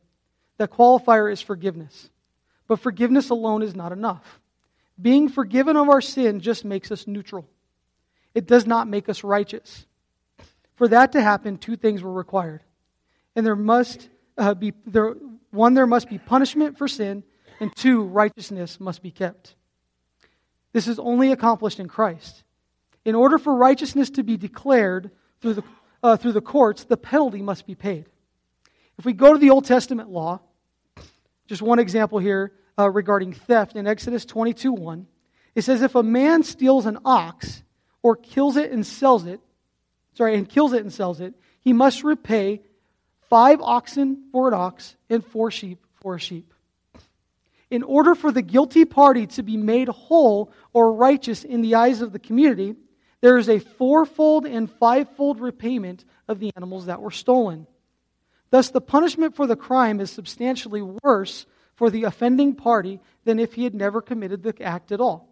That 0.58 0.72
qualifier 0.72 1.32
is 1.32 1.42
forgiveness. 1.42 2.10
But 2.68 2.80
forgiveness 2.80 3.30
alone 3.30 3.62
is 3.62 3.76
not 3.76 3.92
enough. 3.92 4.40
Being 5.02 5.30
forgiven 5.30 5.76
of 5.76 5.90
our 5.90 6.02
sin 6.02 6.40
just 6.40 6.64
makes 6.64 6.92
us 6.92 7.08
neutral, 7.08 7.48
it 8.34 8.48
does 8.48 8.66
not 8.66 8.88
make 8.88 9.10
us 9.10 9.24
righteous. 9.24 9.86
For 10.76 10.90
that 10.90 11.14
to 11.14 11.22
happen, 11.22 11.58
two 11.58 11.78
things 11.78 12.04
were 12.04 12.12
required. 12.12 12.62
And 13.36 13.46
there 13.46 13.56
must 13.56 14.10
uh, 14.38 14.54
be, 14.54 14.74
there, 14.86 15.16
one, 15.52 15.74
there 15.74 15.88
must 15.88 16.10
be 16.10 16.18
punishment 16.18 16.78
for 16.78 16.88
sin, 16.88 17.24
and 17.62 17.74
two, 17.76 18.04
righteousness 18.04 18.80
must 18.80 19.02
be 19.02 19.12
kept. 19.12 19.56
This 20.74 20.90
is 20.90 21.00
only 21.00 21.32
accomplished 21.32 21.80
in 21.80 21.88
Christ. 21.88 22.44
In 23.06 23.16
order 23.16 23.38
for 23.38 23.56
righteousness 23.56 24.10
to 24.12 24.24
be 24.24 24.36
declared 24.36 25.12
through 25.40 25.54
the, 25.54 25.64
uh, 26.04 26.18
through 26.18 26.34
the 26.34 26.42
courts, 26.42 26.84
the 26.84 26.98
penalty 26.98 27.42
must 27.42 27.66
be 27.66 27.76
paid. 27.76 28.08
If 28.98 29.06
we 29.06 29.14
go 29.14 29.34
to 29.34 29.40
the 29.40 29.50
Old 29.50 29.66
Testament 29.66 30.10
law, 30.10 30.40
just 31.48 31.62
one 31.62 31.80
example 31.80 32.20
here 32.20 32.54
uh, 32.78 32.90
regarding 32.90 33.34
theft 33.34 33.76
in 33.76 33.88
Exodus 33.88 34.26
22 34.26 34.72
1, 34.72 35.08
it 35.56 35.64
says, 35.64 35.82
If 35.82 35.96
a 35.96 36.04
man 36.04 36.44
steals 36.44 36.86
an 36.86 37.00
ox 37.06 37.64
or 38.02 38.16
kills 38.16 38.58
it 38.58 38.72
and 38.72 38.86
sells 38.86 39.26
it, 39.26 39.40
sorry, 40.14 40.36
and 40.36 40.48
kills 40.48 40.74
it 40.74 40.82
and 40.82 40.94
sells 40.94 41.22
it, 41.22 41.34
he 41.62 41.74
must 41.74 42.04
repay 42.04 42.62
five 43.30 43.62
oxen 43.62 44.30
for 44.32 44.48
an 44.48 44.54
ox 44.54 44.96
and 45.10 45.26
four 45.26 45.52
sheep 45.52 45.84
for 46.02 46.16
a 46.16 46.20
sheep. 46.20 46.54
In 47.72 47.84
order 47.84 48.16
for 48.16 48.32
the 48.32 48.42
guilty 48.42 48.86
party 48.86 49.28
to 49.28 49.44
be 49.44 49.58
made 49.58 49.88
whole 49.88 50.52
or 50.72 50.94
righteous 50.94 51.44
in 51.44 51.62
the 51.62 51.76
eyes 51.76 52.02
of 52.02 52.14
the 52.14 52.20
community, 52.20 52.76
there 53.22 53.38
is 53.38 53.50
a 53.50 53.60
fourfold 53.60 54.46
and 54.46 54.72
fivefold 54.72 55.40
repayment 55.40 56.06
of 56.28 56.40
the 56.40 56.52
animals 56.56 56.86
that 56.86 57.02
were 57.02 57.12
stolen. 57.12 57.66
Thus, 58.50 58.70
the 58.70 58.82
punishment 58.82 59.36
for 59.36 59.48
the 59.48 59.56
crime 59.56 60.00
is 60.00 60.12
substantially 60.12 60.82
worse 60.82 61.46
for 61.76 61.90
the 61.90 62.04
offending 62.04 62.56
party 62.56 63.02
than 63.26 63.40
if 63.40 63.54
he 63.54 63.64
had 63.64 63.76
never 63.76 64.02
committed 64.02 64.44
the 64.44 64.62
act 64.62 64.92
at 64.92 65.02
all. 65.02 65.30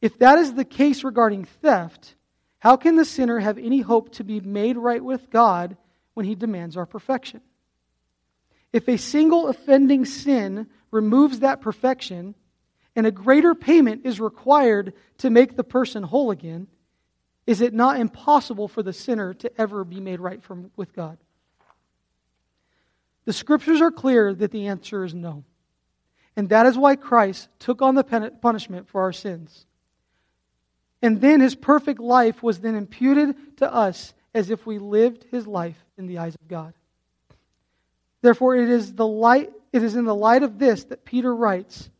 If 0.00 0.18
that 0.18 0.38
is 0.38 0.54
the 0.54 0.64
case 0.64 1.04
regarding 1.04 1.44
theft, 1.44 2.14
how 2.58 2.76
can 2.76 2.96
the 2.96 3.04
sinner 3.04 3.38
have 3.38 3.58
any 3.58 3.80
hope 3.80 4.12
to 4.14 4.24
be 4.24 4.40
made 4.40 4.76
right 4.76 5.02
with 5.02 5.30
God 5.30 5.76
when 6.14 6.26
he 6.26 6.34
demands 6.34 6.76
our 6.76 6.86
perfection? 6.86 7.40
If 8.72 8.88
a 8.88 8.96
single 8.96 9.48
offending 9.48 10.04
sin 10.04 10.68
removes 10.90 11.40
that 11.40 11.60
perfection, 11.60 12.34
and 12.96 13.06
a 13.06 13.10
greater 13.10 13.54
payment 13.54 14.02
is 14.04 14.20
required 14.20 14.92
to 15.18 15.30
make 15.30 15.56
the 15.56 15.64
person 15.64 16.02
whole 16.02 16.30
again, 16.30 16.66
is 17.46 17.60
it 17.60 17.72
not 17.72 17.98
impossible 17.98 18.68
for 18.68 18.82
the 18.82 18.92
sinner 18.92 19.34
to 19.34 19.60
ever 19.60 19.84
be 19.84 20.00
made 20.00 20.20
right 20.20 20.42
from, 20.42 20.70
with 20.76 20.92
God? 20.94 21.18
The 23.24 23.32
scriptures 23.32 23.80
are 23.80 23.90
clear 23.90 24.34
that 24.34 24.50
the 24.50 24.66
answer 24.68 25.04
is 25.04 25.14
no. 25.14 25.44
And 26.36 26.48
that 26.48 26.66
is 26.66 26.78
why 26.78 26.96
Christ 26.96 27.48
took 27.58 27.82
on 27.82 27.94
the 27.94 28.04
punishment 28.40 28.88
for 28.88 29.02
our 29.02 29.12
sins. 29.12 29.66
And 31.02 31.20
then 31.20 31.40
his 31.40 31.54
perfect 31.54 32.00
life 32.00 32.42
was 32.42 32.60
then 32.60 32.74
imputed 32.74 33.58
to 33.58 33.72
us 33.72 34.14
as 34.34 34.50
if 34.50 34.66
we 34.66 34.78
lived 34.78 35.24
his 35.30 35.46
life 35.46 35.84
in 35.98 36.06
the 36.06 36.18
eyes 36.18 36.34
of 36.34 36.48
God. 36.48 36.72
Therefore, 38.22 38.54
it 38.54 38.68
is, 38.68 38.94
the 38.94 39.06
light, 39.06 39.50
it 39.72 39.82
is 39.82 39.96
in 39.96 40.04
the 40.04 40.14
light 40.14 40.42
of 40.42 40.58
this 40.58 40.84
that 40.84 41.04
Peter 41.04 41.34
writes 41.34 41.90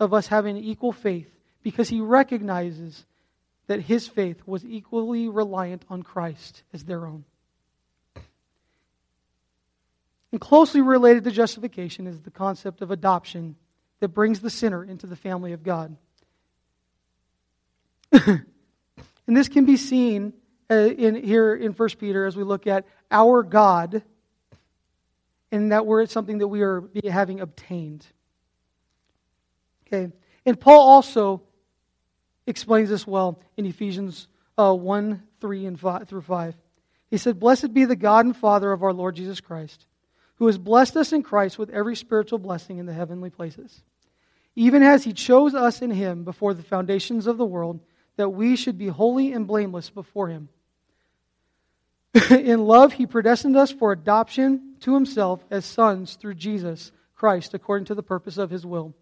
of 0.00 0.14
us 0.14 0.28
having 0.28 0.56
equal 0.56 0.92
faith, 0.92 1.30
because 1.62 1.88
he 1.88 2.00
recognizes 2.00 3.04
that 3.66 3.80
his 3.80 4.06
faith 4.06 4.42
was 4.46 4.64
equally 4.64 5.28
reliant 5.28 5.84
on 5.88 6.02
Christ 6.02 6.62
as 6.72 6.84
their 6.84 7.06
own. 7.06 7.24
And 10.34 10.40
closely 10.40 10.80
related 10.80 11.22
to 11.22 11.30
justification 11.30 12.08
is 12.08 12.20
the 12.20 12.30
concept 12.32 12.82
of 12.82 12.90
adoption 12.90 13.54
that 14.00 14.08
brings 14.08 14.40
the 14.40 14.50
sinner 14.50 14.82
into 14.82 15.06
the 15.06 15.14
family 15.14 15.52
of 15.52 15.62
God. 15.62 15.96
and 18.10 18.44
this 19.28 19.48
can 19.48 19.64
be 19.64 19.76
seen 19.76 20.32
uh, 20.68 20.74
in, 20.74 21.14
here 21.14 21.54
in 21.54 21.70
1 21.70 21.88
Peter 22.00 22.26
as 22.26 22.34
we 22.34 22.42
look 22.42 22.66
at 22.66 22.84
our 23.12 23.44
God 23.44 24.02
and 25.52 25.70
that 25.70 25.86
word 25.86 26.02
is 26.02 26.10
something 26.10 26.38
that 26.38 26.48
we 26.48 26.62
are 26.62 26.82
having 27.08 27.38
obtained. 27.38 28.04
Okay. 29.86 30.10
And 30.44 30.58
Paul 30.58 30.80
also 30.80 31.42
explains 32.44 32.88
this 32.88 33.06
well 33.06 33.38
in 33.56 33.66
Ephesians 33.66 34.26
uh, 34.58 34.74
1 34.74 35.22
3 35.40 35.66
and 35.66 35.78
5, 35.78 36.08
through 36.08 36.22
5. 36.22 36.56
He 37.08 37.18
said, 37.18 37.38
Blessed 37.38 37.72
be 37.72 37.84
the 37.84 37.94
God 37.94 38.26
and 38.26 38.36
Father 38.36 38.72
of 38.72 38.82
our 38.82 38.92
Lord 38.92 39.14
Jesus 39.14 39.40
Christ, 39.40 39.86
who 40.36 40.46
has 40.46 40.58
blessed 40.58 40.96
us 40.96 41.12
in 41.12 41.22
Christ 41.22 41.58
with 41.58 41.70
every 41.70 41.96
spiritual 41.96 42.38
blessing 42.38 42.78
in 42.78 42.86
the 42.86 42.92
heavenly 42.92 43.30
places, 43.30 43.82
even 44.56 44.82
as 44.82 45.04
he 45.04 45.12
chose 45.12 45.54
us 45.54 45.82
in 45.82 45.90
him 45.90 46.24
before 46.24 46.54
the 46.54 46.62
foundations 46.62 47.26
of 47.26 47.38
the 47.38 47.44
world, 47.44 47.80
that 48.16 48.30
we 48.30 48.56
should 48.56 48.78
be 48.78 48.88
holy 48.88 49.32
and 49.32 49.46
blameless 49.46 49.90
before 49.90 50.28
him. 50.28 50.48
in 52.30 52.64
love, 52.64 52.92
he 52.92 53.06
predestined 53.06 53.56
us 53.56 53.72
for 53.72 53.90
adoption 53.90 54.76
to 54.80 54.94
himself 54.94 55.44
as 55.50 55.64
sons 55.64 56.14
through 56.14 56.34
Jesus 56.34 56.92
Christ, 57.16 57.54
according 57.54 57.86
to 57.86 57.94
the 57.94 58.02
purpose 58.02 58.38
of 58.38 58.50
his 58.50 58.64
will. 58.64 58.94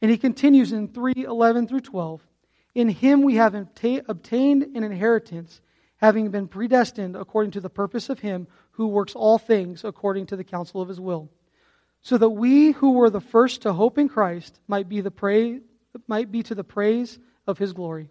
And 0.00 0.10
he 0.10 0.18
continues 0.18 0.72
in 0.72 0.88
3 0.88 1.14
11 1.16 1.66
through 1.66 1.80
12. 1.80 2.22
In 2.74 2.88
him 2.90 3.22
we 3.22 3.36
have 3.36 3.54
obtained 3.54 4.62
an 4.62 4.84
inheritance, 4.84 5.60
having 5.96 6.30
been 6.30 6.46
predestined 6.46 7.16
according 7.16 7.52
to 7.52 7.60
the 7.60 7.70
purpose 7.70 8.10
of 8.10 8.20
him 8.20 8.46
who 8.76 8.88
works 8.88 9.14
all 9.14 9.38
things 9.38 9.84
according 9.84 10.26
to 10.26 10.36
the 10.36 10.44
counsel 10.44 10.80
of 10.80 10.88
his 10.88 11.00
will 11.00 11.30
so 12.02 12.16
that 12.16 12.30
we 12.30 12.70
who 12.70 12.92
were 12.92 13.10
the 13.10 13.20
first 13.20 13.62
to 13.62 13.72
hope 13.72 13.98
in 13.98 14.08
Christ 14.08 14.60
might 14.68 14.88
be, 14.88 15.00
the 15.00 15.10
praise, 15.10 15.60
might 16.06 16.30
be 16.30 16.44
to 16.44 16.54
the 16.54 16.62
praise 16.62 17.18
of 17.48 17.58
his 17.58 17.72
glory. 17.72 18.10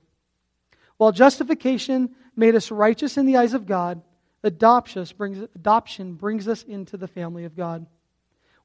While 0.97 1.13
justification 1.13 2.13
made 2.35 2.55
us 2.55 2.71
righteous 2.71 3.17
in 3.17 3.25
the 3.25 3.37
eyes 3.37 3.53
of 3.53 3.65
God, 3.65 4.01
adoption 4.43 5.05
brings, 5.17 5.37
adoption 5.55 6.15
brings 6.15 6.47
us 6.49 6.63
into 6.63 6.97
the 6.97 7.07
family 7.07 7.45
of 7.45 7.55
God. 7.55 7.85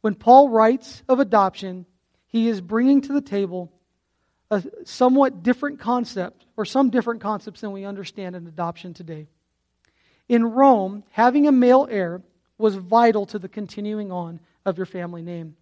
When 0.01 0.17
Paul 0.17 0.49
writes 0.49 1.03
of 1.09 1.21
adoption, 1.21 1.87
he 2.27 2.49
is 2.49 2.61
bringing 2.61 3.03
to 3.03 3.13
the 3.13 3.21
table 3.21 3.73
a 4.51 4.65
somewhat 4.85 5.45
different 5.45 5.79
concept, 5.79 6.45
or 6.57 6.65
some 6.65 6.91
different 6.91 7.21
concepts 7.21 7.61
than 7.61 7.71
we 7.71 7.85
understand 7.85 8.35
in 8.35 8.49
adoption 8.49 8.95
today. 8.95 9.29
In 10.31 10.45
Rome, 10.45 11.03
having 11.11 11.49
a 11.49 11.53
male 11.53 11.89
heir 11.91 12.23
was 12.57 12.77
vital 12.77 13.27
to 13.27 13.39
the 13.41 13.49
continuing 13.49 14.13
on 14.13 14.39
of 14.65 14.77
your 14.77 14.87
family 14.87 15.23
name. 15.23 15.57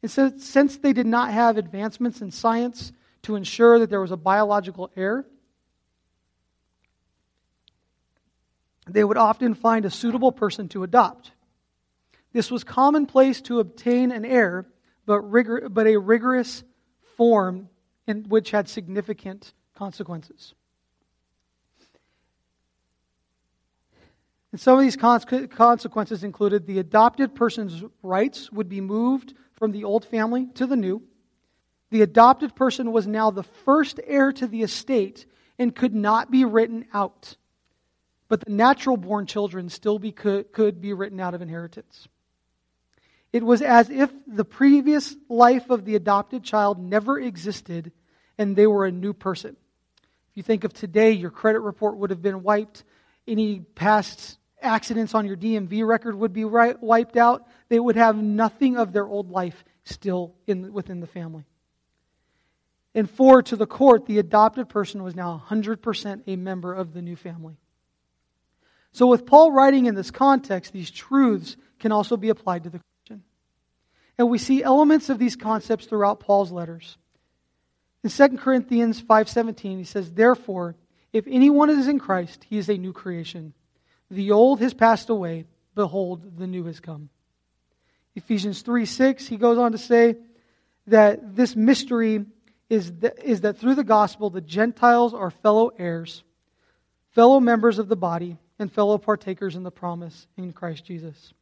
And 0.00 0.08
so, 0.08 0.32
since 0.38 0.76
they 0.76 0.92
did 0.92 1.08
not 1.08 1.32
have 1.32 1.56
advancements 1.56 2.20
in 2.22 2.30
science 2.30 2.92
to 3.22 3.34
ensure 3.34 3.80
that 3.80 3.90
there 3.90 4.00
was 4.00 4.12
a 4.12 4.16
biological 4.16 4.92
heir, 4.94 5.26
they 8.88 9.02
would 9.02 9.16
often 9.16 9.54
find 9.54 9.84
a 9.84 9.90
suitable 9.90 10.30
person 10.30 10.68
to 10.68 10.84
adopt. 10.84 11.32
This 12.32 12.48
was 12.48 12.62
commonplace 12.62 13.40
to 13.40 13.58
obtain 13.58 14.12
an 14.12 14.24
heir, 14.24 14.66
but, 15.04 15.20
rigor, 15.22 15.68
but 15.68 15.88
a 15.88 15.96
rigorous 15.96 16.62
form 17.16 17.70
in 18.06 18.28
which 18.28 18.52
had 18.52 18.68
significant 18.68 19.52
consequences. 19.74 20.54
And 24.52 24.60
some 24.60 24.78
of 24.78 24.82
these 24.82 24.96
consequences 24.96 26.24
included 26.24 26.66
the 26.66 26.78
adopted 26.78 27.34
person's 27.34 27.82
rights 28.02 28.50
would 28.52 28.68
be 28.68 28.80
moved 28.80 29.34
from 29.54 29.72
the 29.72 29.84
old 29.84 30.04
family 30.04 30.46
to 30.54 30.66
the 30.66 30.76
new. 30.76 31.02
The 31.90 32.02
adopted 32.02 32.54
person 32.54 32.92
was 32.92 33.06
now 33.06 33.30
the 33.30 33.42
first 33.42 34.00
heir 34.04 34.32
to 34.32 34.46
the 34.46 34.62
estate 34.62 35.26
and 35.58 35.74
could 35.74 35.94
not 35.94 36.30
be 36.30 36.44
written 36.44 36.86
out. 36.92 37.36
But 38.28 38.44
the 38.44 38.52
natural 38.52 38.96
born 38.96 39.26
children 39.26 39.68
still 39.68 39.98
be, 39.98 40.12
could, 40.12 40.52
could 40.52 40.80
be 40.80 40.92
written 40.92 41.20
out 41.20 41.34
of 41.34 41.42
inheritance. 41.42 42.08
It 43.32 43.42
was 43.42 43.62
as 43.62 43.90
if 43.90 44.10
the 44.26 44.44
previous 44.44 45.14
life 45.28 45.70
of 45.70 45.84
the 45.84 45.96
adopted 45.96 46.42
child 46.42 46.78
never 46.78 47.18
existed 47.18 47.92
and 48.38 48.56
they 48.56 48.66
were 48.66 48.86
a 48.86 48.92
new 48.92 49.12
person. 49.12 49.56
If 50.30 50.36
you 50.36 50.42
think 50.42 50.64
of 50.64 50.72
today, 50.72 51.12
your 51.12 51.30
credit 51.30 51.60
report 51.60 51.96
would 51.98 52.10
have 52.10 52.22
been 52.22 52.42
wiped 52.42 52.84
any 53.26 53.60
past 53.60 54.38
accidents 54.60 55.14
on 55.14 55.26
your 55.26 55.36
DMV 55.36 55.86
record 55.86 56.14
would 56.16 56.32
be 56.32 56.44
right, 56.44 56.80
wiped 56.82 57.16
out. 57.16 57.46
They 57.68 57.78
would 57.78 57.96
have 57.96 58.16
nothing 58.16 58.76
of 58.76 58.92
their 58.92 59.06
old 59.06 59.30
life 59.30 59.64
still 59.84 60.34
in, 60.46 60.72
within 60.72 61.00
the 61.00 61.06
family. 61.06 61.44
And 62.94 63.10
four, 63.10 63.42
to 63.42 63.56
the 63.56 63.66
court, 63.66 64.06
the 64.06 64.18
adopted 64.18 64.68
person 64.68 65.02
was 65.02 65.14
now 65.14 65.42
100% 65.48 66.22
a 66.26 66.36
member 66.36 66.72
of 66.72 66.94
the 66.94 67.02
new 67.02 67.14
family. 67.14 67.58
So, 68.92 69.06
with 69.06 69.26
Paul 69.26 69.52
writing 69.52 69.84
in 69.84 69.94
this 69.94 70.10
context, 70.10 70.72
these 70.72 70.90
truths 70.90 71.58
can 71.78 71.92
also 71.92 72.16
be 72.16 72.30
applied 72.30 72.64
to 72.64 72.70
the 72.70 72.80
Christian. 72.80 73.22
And 74.16 74.30
we 74.30 74.38
see 74.38 74.62
elements 74.62 75.10
of 75.10 75.18
these 75.18 75.36
concepts 75.36 75.84
throughout 75.84 76.20
Paul's 76.20 76.50
letters. 76.50 76.96
In 78.02 78.08
2 78.08 78.38
Corinthians 78.38 78.98
5:17, 78.98 79.76
he 79.76 79.84
says, 79.84 80.10
"Therefore, 80.10 80.76
if 81.16 81.26
anyone 81.26 81.70
is 81.70 81.88
in 81.88 81.98
Christ, 81.98 82.44
he 82.48 82.58
is 82.58 82.68
a 82.68 82.76
new 82.76 82.92
creation. 82.92 83.54
The 84.10 84.32
old 84.32 84.60
has 84.60 84.74
passed 84.74 85.08
away. 85.08 85.46
Behold, 85.74 86.36
the 86.38 86.46
new 86.46 86.64
has 86.64 86.78
come. 86.78 87.08
Ephesians 88.14 88.60
3 88.60 88.84
6, 88.84 89.26
he 89.26 89.38
goes 89.38 89.56
on 89.56 89.72
to 89.72 89.78
say 89.78 90.16
that 90.86 91.34
this 91.34 91.56
mystery 91.56 92.26
is 92.68 92.92
that, 92.98 93.24
is 93.24 93.40
that 93.42 93.56
through 93.56 93.76
the 93.76 93.84
gospel, 93.84 94.28
the 94.28 94.42
Gentiles 94.42 95.14
are 95.14 95.30
fellow 95.30 95.70
heirs, 95.78 96.22
fellow 97.12 97.40
members 97.40 97.78
of 97.78 97.88
the 97.88 97.96
body, 97.96 98.36
and 98.58 98.70
fellow 98.70 98.98
partakers 98.98 99.56
in 99.56 99.62
the 99.62 99.70
promise 99.70 100.26
in 100.36 100.52
Christ 100.52 100.84
Jesus. 100.84 101.32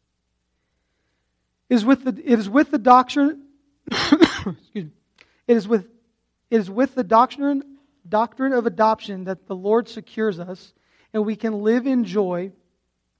It 1.68 1.74
is 1.74 1.84
with 1.84 2.04
the, 2.04 2.10
it 2.10 2.38
is 2.38 2.48
with 2.48 2.70
the 2.70 2.78
doctrine, 2.78 3.42
excuse 3.90 4.56
me, 4.74 4.90
it 5.48 5.56
is 5.56 5.66
with, 5.66 5.88
it 6.50 6.60
is 6.60 6.70
with 6.70 6.94
the 6.94 7.04
doctrine 7.04 7.73
doctrine 8.08 8.52
of 8.52 8.66
adoption 8.66 9.24
that 9.24 9.46
the 9.46 9.56
Lord 9.56 9.88
secures 9.88 10.38
us, 10.38 10.72
and 11.12 11.24
we 11.24 11.36
can 11.36 11.62
live 11.62 11.86
in 11.86 12.04
joy 12.04 12.52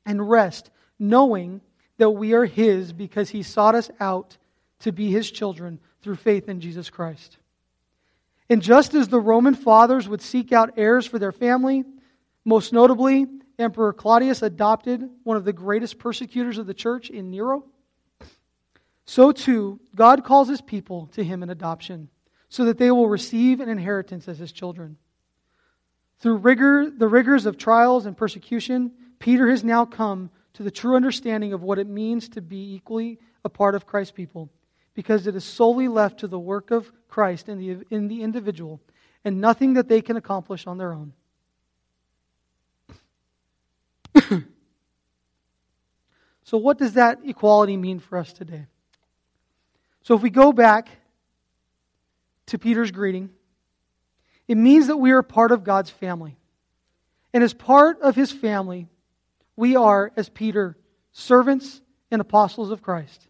and 0.04 0.28
rest, 0.28 0.70
knowing 0.98 1.60
that 1.98 2.10
we 2.10 2.34
are 2.34 2.44
His 2.44 2.92
because 2.92 3.30
He 3.30 3.42
sought 3.42 3.74
us 3.74 3.90
out 4.00 4.36
to 4.80 4.92
be 4.92 5.10
His 5.10 5.30
children 5.30 5.80
through 6.02 6.16
faith 6.16 6.48
in 6.48 6.60
Jesus 6.60 6.90
Christ. 6.90 7.38
And 8.50 8.60
just 8.60 8.94
as 8.94 9.08
the 9.08 9.20
Roman 9.20 9.54
fathers 9.54 10.08
would 10.08 10.20
seek 10.20 10.52
out 10.52 10.74
heirs 10.76 11.06
for 11.06 11.18
their 11.18 11.32
family, 11.32 11.84
most 12.44 12.72
notably, 12.72 13.26
Emperor 13.58 13.92
Claudius 13.92 14.42
adopted 14.42 15.08
one 15.22 15.36
of 15.36 15.44
the 15.44 15.52
greatest 15.52 15.98
persecutors 15.98 16.58
of 16.58 16.66
the 16.66 16.74
church 16.74 17.08
in 17.08 17.30
Nero. 17.30 17.64
So 19.06 19.32
too, 19.32 19.80
God 19.94 20.24
calls 20.24 20.48
his 20.48 20.60
people 20.60 21.06
to 21.12 21.24
him 21.24 21.42
in 21.42 21.50
adoption 21.50 22.08
so 22.54 22.66
that 22.66 22.78
they 22.78 22.92
will 22.92 23.08
receive 23.08 23.58
an 23.58 23.68
inheritance 23.68 24.28
as 24.28 24.38
his 24.38 24.52
children. 24.52 24.96
Through 26.20 26.36
rigor, 26.36 26.88
the 26.88 27.08
rigors 27.08 27.46
of 27.46 27.58
trials 27.58 28.06
and 28.06 28.16
persecution, 28.16 28.92
Peter 29.18 29.50
has 29.50 29.64
now 29.64 29.84
come 29.84 30.30
to 30.52 30.62
the 30.62 30.70
true 30.70 30.94
understanding 30.94 31.52
of 31.52 31.64
what 31.64 31.80
it 31.80 31.88
means 31.88 32.28
to 32.28 32.40
be 32.40 32.76
equally 32.76 33.18
a 33.44 33.48
part 33.48 33.74
of 33.74 33.86
Christ's 33.86 34.12
people, 34.12 34.52
because 34.94 35.26
it 35.26 35.34
is 35.34 35.42
solely 35.42 35.88
left 35.88 36.20
to 36.20 36.28
the 36.28 36.38
work 36.38 36.70
of 36.70 36.92
Christ 37.08 37.48
in 37.48 37.58
the, 37.58 37.78
in 37.90 38.06
the 38.06 38.22
individual 38.22 38.80
and 39.24 39.40
nothing 39.40 39.74
that 39.74 39.88
they 39.88 40.00
can 40.00 40.16
accomplish 40.16 40.68
on 40.68 40.78
their 40.78 40.92
own. 40.92 41.12
so, 46.44 46.56
what 46.58 46.78
does 46.78 46.92
that 46.92 47.18
equality 47.24 47.76
mean 47.76 47.98
for 47.98 48.16
us 48.16 48.32
today? 48.32 48.66
So, 50.02 50.14
if 50.14 50.22
we 50.22 50.30
go 50.30 50.52
back 50.52 50.88
to 52.46 52.58
Peter's 52.58 52.90
greeting, 52.90 53.30
it 54.46 54.56
means 54.56 54.88
that 54.88 54.96
we 54.96 55.12
are 55.12 55.22
part 55.22 55.52
of 55.52 55.64
God's 55.64 55.90
family. 55.90 56.36
And 57.32 57.42
as 57.42 57.54
part 57.54 58.00
of 58.00 58.14
his 58.14 58.30
family, 58.30 58.88
we 59.56 59.76
are, 59.76 60.12
as 60.16 60.28
Peter, 60.28 60.76
servants 61.12 61.80
and 62.10 62.20
apostles 62.20 62.70
of 62.70 62.82
Christ. 62.82 63.26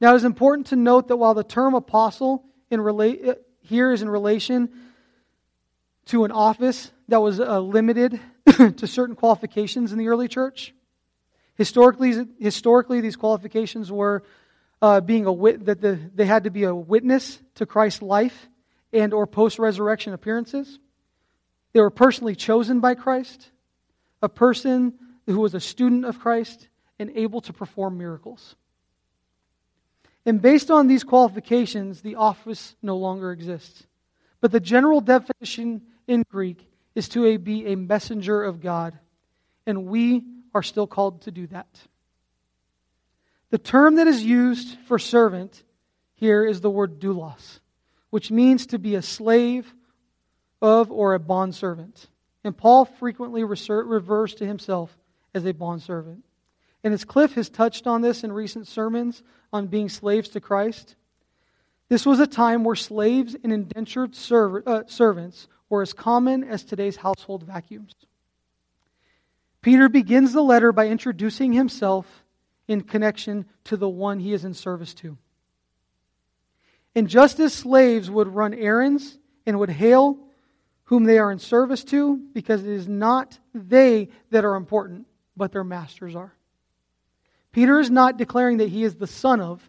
Now, 0.00 0.14
it 0.14 0.16
is 0.16 0.24
important 0.24 0.68
to 0.68 0.76
note 0.76 1.08
that 1.08 1.16
while 1.16 1.34
the 1.34 1.44
term 1.44 1.74
apostle 1.74 2.44
in 2.70 2.80
rela- 2.80 3.36
here 3.60 3.92
is 3.92 4.02
in 4.02 4.08
relation 4.08 4.70
to 6.06 6.24
an 6.24 6.32
office 6.32 6.90
that 7.08 7.20
was 7.20 7.38
uh, 7.38 7.60
limited 7.60 8.18
to 8.76 8.86
certain 8.86 9.14
qualifications 9.14 9.92
in 9.92 9.98
the 9.98 10.08
early 10.08 10.28
church, 10.28 10.74
historically, 11.56 12.26
historically 12.40 13.00
these 13.00 13.16
qualifications 13.16 13.92
were 13.92 14.22
uh, 14.82 15.00
being 15.00 15.26
a 15.26 15.32
wit- 15.32 15.66
that 15.66 15.80
the, 15.80 15.98
they 16.14 16.26
had 16.26 16.44
to 16.44 16.50
be 16.50 16.64
a 16.64 16.74
witness 16.74 17.40
to 17.56 17.66
Christ's 17.66 18.02
life 18.02 18.48
and 18.92 19.12
or 19.12 19.26
post-resurrection 19.26 20.12
appearances. 20.12 20.78
They 21.72 21.80
were 21.80 21.90
personally 21.90 22.34
chosen 22.34 22.80
by 22.80 22.94
Christ, 22.94 23.50
a 24.22 24.28
person 24.28 24.94
who 25.26 25.40
was 25.40 25.54
a 25.54 25.60
student 25.60 26.04
of 26.04 26.18
Christ 26.18 26.68
and 26.98 27.10
able 27.14 27.40
to 27.42 27.52
perform 27.52 27.98
miracles. 27.98 28.56
And 30.26 30.42
based 30.42 30.70
on 30.70 30.86
these 30.86 31.04
qualifications, 31.04 32.02
the 32.02 32.16
office 32.16 32.74
no 32.82 32.96
longer 32.96 33.32
exists. 33.32 33.86
But 34.40 34.52
the 34.52 34.60
general 34.60 35.00
definition 35.00 35.82
in 36.06 36.24
Greek 36.28 36.66
is 36.94 37.08
to 37.10 37.38
be 37.38 37.66
a 37.66 37.76
messenger 37.76 38.42
of 38.42 38.60
God, 38.60 38.98
and 39.66 39.86
we 39.86 40.24
are 40.54 40.62
still 40.62 40.86
called 40.86 41.22
to 41.22 41.30
do 41.30 41.46
that. 41.48 41.68
The 43.50 43.58
term 43.58 43.96
that 43.96 44.06
is 44.06 44.24
used 44.24 44.78
for 44.86 44.98
servant 44.98 45.62
here 46.14 46.44
is 46.44 46.60
the 46.60 46.70
word 46.70 47.00
doulos, 47.00 47.60
which 48.10 48.30
means 48.30 48.66
to 48.66 48.78
be 48.78 48.94
a 48.94 49.02
slave 49.02 49.74
of 50.62 50.90
or 50.92 51.14
a 51.14 51.18
bondservant. 51.18 52.08
And 52.44 52.56
Paul 52.56 52.84
frequently 52.84 53.44
refers 53.44 54.34
to 54.34 54.46
himself 54.46 54.96
as 55.34 55.44
a 55.44 55.52
bondservant. 55.52 56.24
And 56.84 56.94
as 56.94 57.04
Cliff 57.04 57.34
has 57.34 57.48
touched 57.50 57.86
on 57.86 58.02
this 58.02 58.24
in 58.24 58.32
recent 58.32 58.66
sermons 58.68 59.22
on 59.52 59.66
being 59.66 59.88
slaves 59.88 60.28
to 60.30 60.40
Christ, 60.40 60.96
This 61.90 62.06
was 62.06 62.20
a 62.20 62.26
time 62.26 62.62
where 62.62 62.76
slaves 62.76 63.36
and 63.42 63.52
indentured 63.52 64.14
serv- 64.14 64.66
uh, 64.66 64.84
servants 64.86 65.48
were 65.68 65.82
as 65.82 65.92
common 65.92 66.44
as 66.44 66.62
today's 66.62 66.96
household 66.96 67.42
vacuums. 67.42 67.94
Peter 69.60 69.88
begins 69.88 70.32
the 70.32 70.42
letter 70.42 70.70
by 70.70 70.86
introducing 70.86 71.52
himself 71.52 72.24
in 72.70 72.82
connection 72.82 73.44
to 73.64 73.76
the 73.76 73.88
one 73.88 74.20
he 74.20 74.32
is 74.32 74.44
in 74.44 74.54
service 74.54 74.94
to. 74.94 75.18
And 76.94 77.08
just 77.08 77.40
as 77.40 77.52
slaves 77.52 78.08
would 78.08 78.28
run 78.28 78.54
errands 78.54 79.18
and 79.44 79.58
would 79.58 79.70
hail 79.70 80.16
whom 80.84 81.02
they 81.02 81.18
are 81.18 81.32
in 81.32 81.40
service 81.40 81.82
to, 81.82 82.16
because 82.32 82.62
it 82.62 82.70
is 82.70 82.86
not 82.86 83.36
they 83.52 84.08
that 84.30 84.44
are 84.44 84.54
important, 84.54 85.08
but 85.36 85.50
their 85.50 85.64
masters 85.64 86.14
are. 86.14 86.32
Peter 87.50 87.80
is 87.80 87.90
not 87.90 88.16
declaring 88.16 88.58
that 88.58 88.68
he 88.68 88.84
is 88.84 88.94
the 88.94 89.06
son 89.08 89.40
of, 89.40 89.68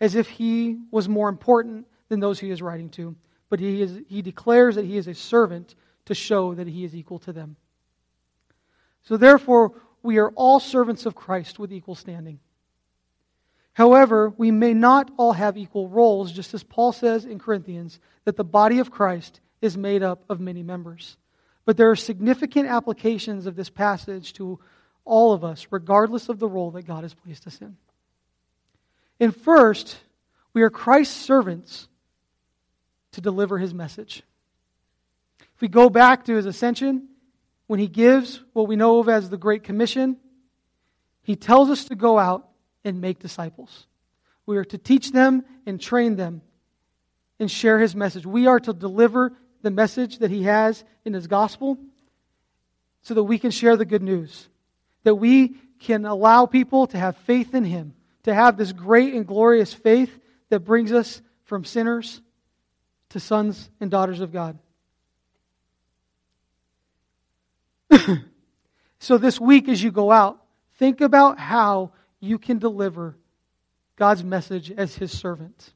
as 0.00 0.16
if 0.16 0.28
he 0.28 0.78
was 0.90 1.08
more 1.08 1.28
important 1.28 1.86
than 2.08 2.18
those 2.18 2.40
he 2.40 2.50
is 2.50 2.60
writing 2.60 2.90
to, 2.90 3.14
but 3.50 3.60
he, 3.60 3.82
is, 3.82 4.00
he 4.08 4.20
declares 4.20 4.74
that 4.74 4.84
he 4.84 4.96
is 4.96 5.06
a 5.06 5.14
servant 5.14 5.76
to 6.06 6.14
show 6.14 6.54
that 6.54 6.66
he 6.66 6.82
is 6.82 6.96
equal 6.96 7.20
to 7.20 7.32
them. 7.32 7.54
So 9.02 9.16
therefore, 9.16 9.74
we 10.02 10.18
are 10.18 10.30
all 10.30 10.60
servants 10.60 11.06
of 11.06 11.14
Christ 11.14 11.58
with 11.58 11.72
equal 11.72 11.94
standing. 11.94 12.40
However, 13.74 14.28
we 14.36 14.50
may 14.50 14.74
not 14.74 15.10
all 15.16 15.32
have 15.32 15.56
equal 15.56 15.88
roles, 15.88 16.32
just 16.32 16.52
as 16.52 16.62
Paul 16.62 16.92
says 16.92 17.24
in 17.24 17.38
Corinthians 17.38 17.98
that 18.24 18.36
the 18.36 18.44
body 18.44 18.80
of 18.80 18.90
Christ 18.90 19.40
is 19.60 19.76
made 19.76 20.02
up 20.02 20.24
of 20.28 20.40
many 20.40 20.62
members. 20.62 21.16
But 21.64 21.76
there 21.76 21.90
are 21.90 21.96
significant 21.96 22.68
applications 22.68 23.46
of 23.46 23.56
this 23.56 23.70
passage 23.70 24.32
to 24.34 24.58
all 25.04 25.32
of 25.32 25.44
us, 25.44 25.66
regardless 25.70 26.28
of 26.28 26.38
the 26.38 26.48
role 26.48 26.72
that 26.72 26.86
God 26.86 27.02
has 27.02 27.14
placed 27.14 27.46
us 27.46 27.60
in. 27.60 27.76
And 29.20 29.34
first, 29.34 29.96
we 30.52 30.62
are 30.62 30.70
Christ's 30.70 31.16
servants 31.16 31.88
to 33.12 33.20
deliver 33.20 33.58
his 33.58 33.72
message. 33.72 34.22
If 35.40 35.60
we 35.60 35.68
go 35.68 35.88
back 35.88 36.24
to 36.24 36.34
his 36.34 36.46
ascension, 36.46 37.08
when 37.72 37.80
he 37.80 37.88
gives 37.88 38.42
what 38.52 38.68
we 38.68 38.76
know 38.76 38.98
of 38.98 39.08
as 39.08 39.30
the 39.30 39.38
Great 39.38 39.62
Commission, 39.62 40.18
he 41.22 41.36
tells 41.36 41.70
us 41.70 41.86
to 41.86 41.94
go 41.94 42.18
out 42.18 42.46
and 42.84 43.00
make 43.00 43.18
disciples. 43.18 43.86
We 44.44 44.58
are 44.58 44.64
to 44.66 44.76
teach 44.76 45.10
them 45.10 45.42
and 45.64 45.80
train 45.80 46.16
them 46.16 46.42
and 47.40 47.50
share 47.50 47.78
his 47.78 47.96
message. 47.96 48.26
We 48.26 48.46
are 48.46 48.60
to 48.60 48.74
deliver 48.74 49.32
the 49.62 49.70
message 49.70 50.18
that 50.18 50.30
he 50.30 50.42
has 50.42 50.84
in 51.06 51.14
his 51.14 51.26
gospel 51.26 51.78
so 53.00 53.14
that 53.14 53.22
we 53.22 53.38
can 53.38 53.50
share 53.50 53.78
the 53.78 53.86
good 53.86 54.02
news. 54.02 54.50
That 55.04 55.14
we 55.14 55.54
can 55.80 56.04
allow 56.04 56.44
people 56.44 56.88
to 56.88 56.98
have 56.98 57.16
faith 57.16 57.54
in 57.54 57.64
him, 57.64 57.94
to 58.24 58.34
have 58.34 58.58
this 58.58 58.72
great 58.72 59.14
and 59.14 59.26
glorious 59.26 59.72
faith 59.72 60.14
that 60.50 60.60
brings 60.60 60.92
us 60.92 61.22
from 61.44 61.64
sinners 61.64 62.20
to 63.08 63.18
sons 63.18 63.70
and 63.80 63.90
daughters 63.90 64.20
of 64.20 64.30
God. 64.30 64.58
so, 68.98 69.18
this 69.18 69.40
week, 69.40 69.68
as 69.68 69.82
you 69.82 69.90
go 69.90 70.10
out, 70.10 70.42
think 70.78 71.00
about 71.00 71.38
how 71.38 71.92
you 72.20 72.38
can 72.38 72.58
deliver 72.58 73.16
God's 73.96 74.24
message 74.24 74.70
as 74.70 74.94
His 74.94 75.16
servant. 75.16 75.72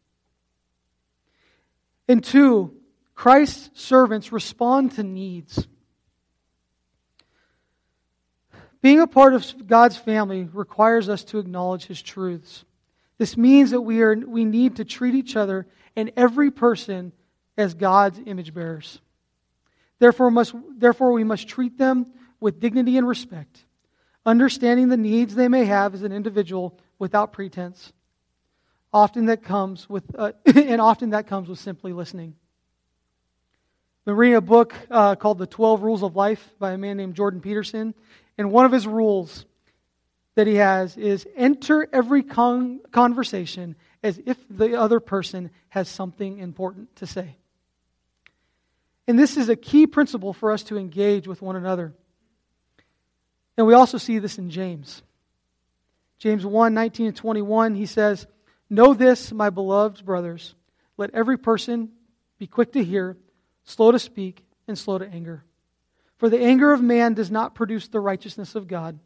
And 2.09 2.23
two, 2.23 2.75
Christ's 3.15 3.71
servants 3.81 4.33
respond 4.33 4.93
to 4.93 5.03
needs. 5.03 5.67
Being 8.83 9.01
a 9.01 9.07
part 9.07 9.35
of 9.35 9.67
God's 9.67 9.97
family 9.97 10.45
requires 10.53 11.09
us 11.09 11.25
to 11.25 11.39
acknowledge 11.39 11.87
His 11.87 12.01
truths. 12.01 12.65
This 13.19 13.37
means 13.37 13.71
that 13.71 13.81
we, 13.81 14.03
are, 14.03 14.15
we 14.15 14.45
need 14.45 14.77
to 14.77 14.85
treat 14.85 15.15
each 15.15 15.37
other 15.37 15.67
and 15.97 16.13
every 16.17 16.51
person 16.51 17.13
as 17.57 17.75
God's 17.75 18.21
image 18.27 18.53
bearers. 18.53 19.01
Therefore, 19.99 20.31
must, 20.31 20.55
therefore, 20.77 21.13
we 21.13 21.25
must 21.25 21.49
treat 21.49 21.79
them 21.79 22.13
with 22.41 22.61
dignity 22.61 22.99
and 22.99 23.09
respect, 23.09 23.65
understanding 24.25 24.89
the 24.89 24.97
needs 24.97 25.35
they 25.35 25.49
may 25.49 25.65
have 25.65 25.95
as 25.95 26.03
an 26.03 26.13
individual 26.13 26.79
without 26.99 27.33
pretense. 27.33 27.93
Often 28.93 29.27
that 29.27 29.43
comes 29.43 29.89
with, 29.89 30.05
uh, 30.17 30.33
and 30.47 30.81
often 30.81 31.11
that 31.11 31.27
comes 31.27 31.49
with 31.49 31.59
simply 31.59 31.93
listening. 31.93 32.35
I've 34.01 34.05
been 34.05 34.17
reading 34.17 34.37
a 34.37 34.41
book 34.41 34.75
uh, 34.91 35.17
called 35.17 35.39
The 35.39 35.47
12 35.47 35.83
Rules 35.83 36.03
of 36.03 36.15
Life 36.15 36.55
by 36.59 36.73
a 36.73 36.79
man 36.79 36.97
named 36.97 37.15
Jordan 37.15 37.41
Peterson. 37.41 37.95
And 38.39 38.53
one 38.53 38.65
of 38.65 38.73
his 38.73 38.87
rules 38.87 39.47
that 40.37 40.47
he 40.47 40.57
has 40.57 40.97
is 40.97 41.27
enter 41.35 41.89
every 41.93 42.23
con- 42.23 42.81
conversation 42.93 43.75
as 44.03 44.21
if 44.25 44.37
the 44.49 44.79
other 44.79 45.01
person 45.01 45.51
has 45.71 45.89
something 45.89 46.39
important 46.39 46.95
to 46.97 47.07
say. 47.07 47.37
And 49.07 49.19
this 49.19 49.37
is 49.37 49.49
a 49.49 49.57
key 49.57 49.87
principle 49.87 50.33
for 50.33 50.53
us 50.53 50.63
to 50.65 50.79
engage 50.79 51.29
with 51.29 51.43
one 51.43 51.57
another. 51.57 51.93
And 53.57 53.67
we 53.67 53.75
also 53.75 53.99
see 53.99 54.19
this 54.19 54.39
in 54.39 54.51
James. 54.51 55.03
James 56.19 56.45
1 56.45 56.75
19 56.75 57.07
and 57.07 57.17
21, 57.17 57.75
he 57.75 57.87
says, 57.87 58.27
Know 58.69 58.95
this, 58.95 59.33
my 59.33 59.51
beloved 59.51 60.05
brothers. 60.05 60.55
Let 60.97 61.15
every 61.15 61.39
person 61.39 61.91
be 62.39 62.47
quick 62.47 62.73
to 62.73 62.83
hear, 62.83 63.17
slow 63.65 63.93
to 63.93 63.99
speak, 63.99 64.45
and 64.67 64.77
slow 64.77 64.99
to 64.99 65.07
anger. 65.07 65.45
For 66.19 66.29
the 66.29 66.41
anger 66.41 66.73
of 66.73 66.83
man 66.83 67.15
does 67.15 67.31
not 67.31 67.55
produce 67.55 67.89
the 67.89 68.01
righteousness 68.01 68.55
of 68.55 68.67
God. 68.67 68.99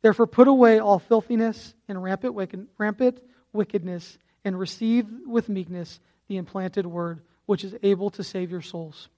Therefore, 0.00 0.26
put 0.26 0.48
away 0.48 0.78
all 0.78 0.98
filthiness 0.98 1.74
and 1.86 2.02
rampant, 2.02 3.20
wickedness, 3.52 4.18
and 4.44 4.58
receive 4.58 5.06
with 5.26 5.48
meekness 5.48 6.00
the 6.28 6.38
implanted 6.38 6.86
word, 6.86 7.20
which 7.46 7.64
is 7.64 7.74
able 7.82 8.10
to 8.10 8.24
save 8.24 8.50
your 8.50 8.62
souls. 8.62 9.08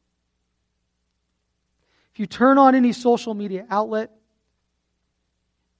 If 2.13 2.21
you 2.21 2.27
turn 2.27 2.59
on 2.59 2.75
any 2.75 2.93
social 2.93 3.35
media 3.35 3.67
outlet, 3.69 4.11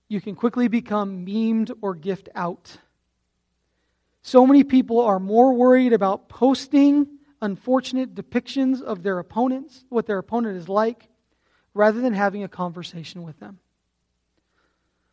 you 0.09 0.21
can 0.21 0.35
quickly 0.35 0.69
become 0.69 1.25
memed 1.25 1.71
or 1.81 1.95
gift 1.95 2.29
out. 2.35 2.77
So 4.23 4.47
many 4.47 4.65
people 4.65 5.01
are 5.01 5.21
more 5.21 5.55
worried 5.55 5.93
about 5.93 6.29
posting 6.29 7.07
unfortunate 7.41 8.15
depictions 8.15 8.81
of 8.83 9.03
their 9.03 9.19
opponents, 9.19 9.85
what 9.91 10.07
their 10.07 10.19
opponent 10.19 10.57
is 10.57 10.69
like, 10.69 11.09
rather 11.73 12.01
than 12.01 12.15
having 12.15 12.43
a 12.43 12.49
conversation 12.49 13.23
with 13.23 13.39
them. 13.39 13.59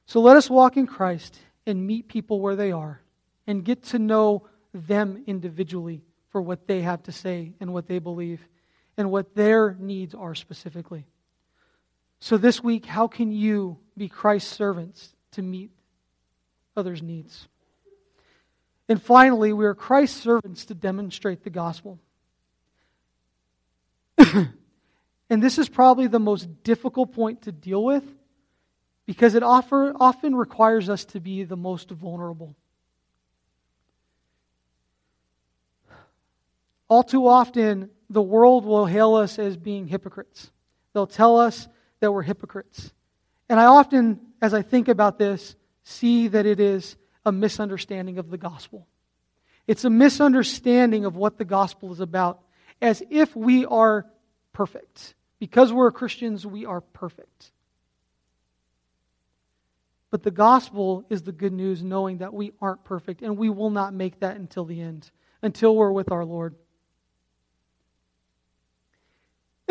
So 0.06 0.22
let 0.22 0.38
us 0.38 0.50
walk 0.50 0.78
in 0.78 0.88
Christ 0.88 1.38
and 1.66 1.86
meet 1.86 2.08
people 2.08 2.40
where 2.40 2.56
they 2.56 2.72
are 2.72 3.02
and 3.48 3.64
get 3.64 3.84
to 3.84 4.00
know 4.00 4.48
them 4.74 5.24
individually 5.28 6.04
for 6.32 6.42
what 6.42 6.68
they 6.68 6.82
have 6.82 7.04
to 7.04 7.12
say 7.12 7.54
and 7.60 7.74
what 7.74 7.88
they 7.88 8.00
believe 8.00 8.42
and 8.98 9.12
what 9.12 9.36
their 9.36 9.76
needs 9.80 10.16
are 10.16 10.36
specifically. 10.36 11.06
So 12.20 12.38
this 12.38 12.64
week, 12.64 12.86
how 12.86 13.08
can 13.08 13.32
you 13.32 13.78
be 13.98 14.08
Christ's 14.08 14.52
servants 14.52 15.14
to 15.32 15.42
meet 15.42 15.72
others' 16.76 17.02
needs? 17.02 17.48
And 18.88 19.02
finally, 19.02 19.54
we 19.54 19.66
are 19.66 19.74
Christ's 19.74 20.22
servants 20.22 20.66
to 20.66 20.76
demonstrate 20.76 21.44
the 21.44 21.50
gospel. 21.50 22.00
and 24.18 25.42
this 25.42 25.58
is 25.58 25.70
probably 25.70 26.08
the 26.08 26.20
most 26.20 26.64
difficult 26.64 27.14
point 27.14 27.44
to 27.44 27.52
deal 27.52 27.84
with 27.84 28.04
because 29.06 29.36
it 29.36 29.44
offer, 29.44 29.94
often 30.00 30.36
requires 30.36 30.90
us 30.90 31.06
to 31.06 31.20
be 31.20 31.44
the 31.44 31.58
most 31.58 31.90
vulnerable. 31.90 32.56
All 36.92 37.04
too 37.04 37.26
often, 37.26 37.90
the 38.10 38.22
world 38.22 38.66
will 38.66 38.86
hail 38.86 39.16
us 39.16 39.40
as 39.40 39.56
being 39.56 39.88
hypocrites. 39.88 40.52
They'll 40.92 41.08
tell 41.08 41.40
us 41.40 41.70
that 42.02 42.12
we're 42.12 42.22
hypocrites. 42.22 42.92
And 43.48 43.62
I 43.62 43.64
often, 43.68 44.20
as 44.42 44.54
I 44.54 44.62
think 44.62 44.90
about 44.90 45.18
this, 45.18 45.56
see 45.86 46.28
that 46.28 46.46
it 46.46 46.60
is 46.60 46.98
a 47.26 47.32
misunderstanding 47.32 48.18
of 48.18 48.30
the 48.30 48.38
gospel. 48.38 48.90
It's 49.68 49.86
a 49.86 49.90
misunderstanding 49.90 51.06
of 51.06 51.16
what 51.16 51.38
the 51.38 51.46
gospel 51.46 51.94
is 51.94 52.02
about, 52.02 52.42
as 52.82 53.02
if 53.10 53.34
we 53.38 53.66
are 53.66 54.06
perfect. 54.52 55.16
Because 55.40 55.72
we're 55.72 55.94
Christians, 55.94 56.46
we 56.46 56.66
are 56.66 56.82
perfect. 56.82 57.54
But 60.10 60.24
the 60.24 60.32
gospel 60.32 61.06
is 61.10 61.22
the 61.22 61.32
good 61.32 61.54
news, 61.54 61.82
knowing 61.82 62.18
that 62.18 62.34
we 62.34 62.52
aren't 62.60 62.84
perfect, 62.84 63.22
and 63.22 63.38
we 63.38 63.50
will 63.50 63.70
not 63.70 63.94
make 63.94 64.20
that 64.20 64.36
until 64.36 64.66
the 64.66 64.82
end, 64.82 65.10
until 65.42 65.74
we're 65.74 65.94
with 65.94 66.12
our 66.12 66.26
Lord. 66.26 66.54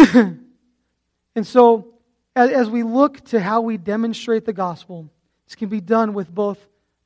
and 1.35 1.47
so, 1.47 1.95
as 2.35 2.71
we 2.71 2.83
look 2.83 3.23
to 3.27 3.41
how 3.41 3.61
we 3.61 3.77
demonstrate 3.77 4.45
the 4.45 4.53
gospel, 4.53 5.11
this 5.47 5.57
can 5.57 5.69
be 5.69 5.81
done 5.81 6.15
with 6.15 6.33
both 6.33 6.59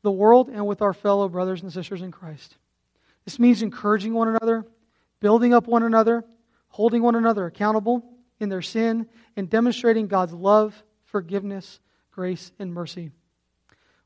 the 0.02 0.12
world 0.12 0.48
and 0.48 0.66
with 0.66 0.80
our 0.82 0.92
fellow 0.92 1.28
brothers 1.28 1.62
and 1.62 1.72
sisters 1.72 2.02
in 2.02 2.12
Christ. 2.12 2.56
This 3.24 3.38
means 3.38 3.62
encouraging 3.62 4.14
one 4.14 4.28
another, 4.28 4.64
building 5.20 5.54
up 5.54 5.66
one 5.66 5.82
another, 5.82 6.24
holding 6.68 7.02
one 7.02 7.16
another 7.16 7.46
accountable 7.46 8.04
in 8.38 8.48
their 8.48 8.62
sin, 8.62 9.08
and 9.36 9.50
demonstrating 9.50 10.06
God's 10.06 10.34
love, 10.34 10.80
forgiveness, 11.04 11.80
grace, 12.12 12.52
and 12.58 12.72
mercy. 12.72 13.10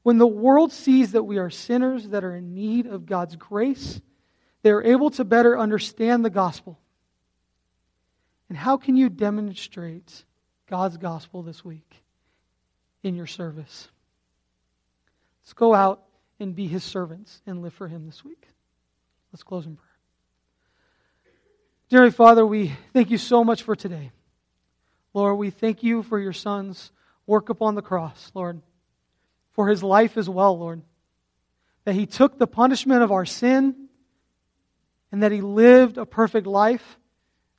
When 0.03 0.19
the 0.19 0.27
world 0.27 0.73
sees 0.73 1.13
that 1.13 1.25
we 1.25 1.39
are 1.39 1.51
sinners 1.51 2.09
that 2.09 2.25
are 2.25 2.35
in 2.35 2.55
need 2.55 2.87
of 2.87 3.05
God's 3.05 3.37
grace, 3.37 4.01
they 4.63 4.71
are 4.71 4.83
able 4.83 5.11
to 5.11 5.25
better 5.25 5.59
understand 5.59 6.25
the 6.25 6.31
gospel. 6.31 6.79
And 8.49 8.57
how 8.57 8.77
can 8.77 8.97
you 8.97 9.09
demonstrate 9.09 10.25
God's 10.69 10.97
gospel 10.97 11.43
this 11.43 11.65
week 11.65 12.03
in 13.03 13.15
your 13.15 13.27
service? 13.27 13.89
Let's 15.43 15.53
go 15.53 15.75
out 15.75 16.03
and 16.41 16.55
be 16.55 16.67
his 16.67 16.85
servants 16.85 17.43
and 17.47 17.63
live 17.63 17.75
for 17.75 17.89
him 17.89 18.07
this 18.07 18.25
week. 18.25 18.47
Let's 19.33 19.43
close 19.43 19.67
in 19.67 19.77
prayer. 19.77 19.89
Dear 21.91 22.11
Father, 22.11 22.45
we 22.45 22.73
thank 22.93 23.11
you 23.11 23.19
so 23.19 23.45
much 23.45 23.63
for 23.63 23.75
today. 23.75 24.11
Lord, 25.15 25.39
we 25.39 25.51
thank 25.51 25.83
you 25.83 26.03
for 26.03 26.19
your 26.19 26.35
son's 26.35 26.93
work 27.27 27.49
upon 27.49 27.75
the 27.75 27.83
cross, 27.83 28.31
Lord, 28.35 28.61
for 29.53 29.69
his 29.69 29.83
life 29.83 30.17
as 30.17 30.29
well, 30.29 30.59
Lord. 30.59 30.83
That 31.85 31.95
he 31.95 32.07
took 32.07 32.39
the 32.39 32.47
punishment 32.47 33.03
of 33.03 33.11
our 33.11 33.25
sin 33.25 33.89
and 35.11 35.23
that 35.23 35.33
he 35.33 35.41
lived 35.41 35.97
a 35.97 36.05
perfect 36.05 36.47
life, 36.47 36.99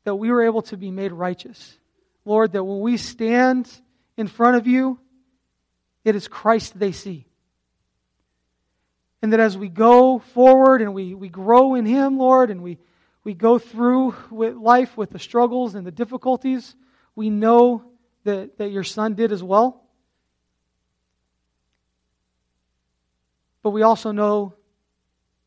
that 0.03 0.15
we 0.15 0.31
were 0.31 0.43
able 0.43 0.61
to 0.63 0.77
be 0.77 0.91
made 0.91 1.11
righteous. 1.11 1.77
Lord, 2.25 2.53
that 2.53 2.63
when 2.63 2.79
we 2.79 2.97
stand 2.97 3.69
in 4.17 4.27
front 4.27 4.57
of 4.57 4.67
you, 4.67 4.99
it 6.03 6.15
is 6.15 6.27
Christ 6.27 6.77
they 6.77 6.91
see. 6.91 7.25
And 9.21 9.33
that 9.33 9.39
as 9.39 9.57
we 9.57 9.67
go 9.67 10.19
forward 10.19 10.81
and 10.81 10.93
we, 10.93 11.13
we 11.13 11.29
grow 11.29 11.75
in 11.75 11.85
Him, 11.85 12.17
Lord, 12.17 12.49
and 12.49 12.61
we, 12.61 12.77
we 13.23 13.33
go 13.33 13.59
through 13.59 14.15
with 14.31 14.55
life 14.55 14.95
with 14.95 15.09
the 15.09 15.19
struggles 15.19 15.75
and 15.75 15.85
the 15.85 15.91
difficulties, 15.91 16.75
we 17.15 17.29
know 17.29 17.83
that, 18.23 18.57
that 18.57 18.71
your 18.71 18.83
Son 18.83 19.15
did 19.15 19.31
as 19.31 19.43
well. 19.43 19.83
But 23.61 23.71
we 23.71 23.81
also 23.81 24.11
know 24.11 24.53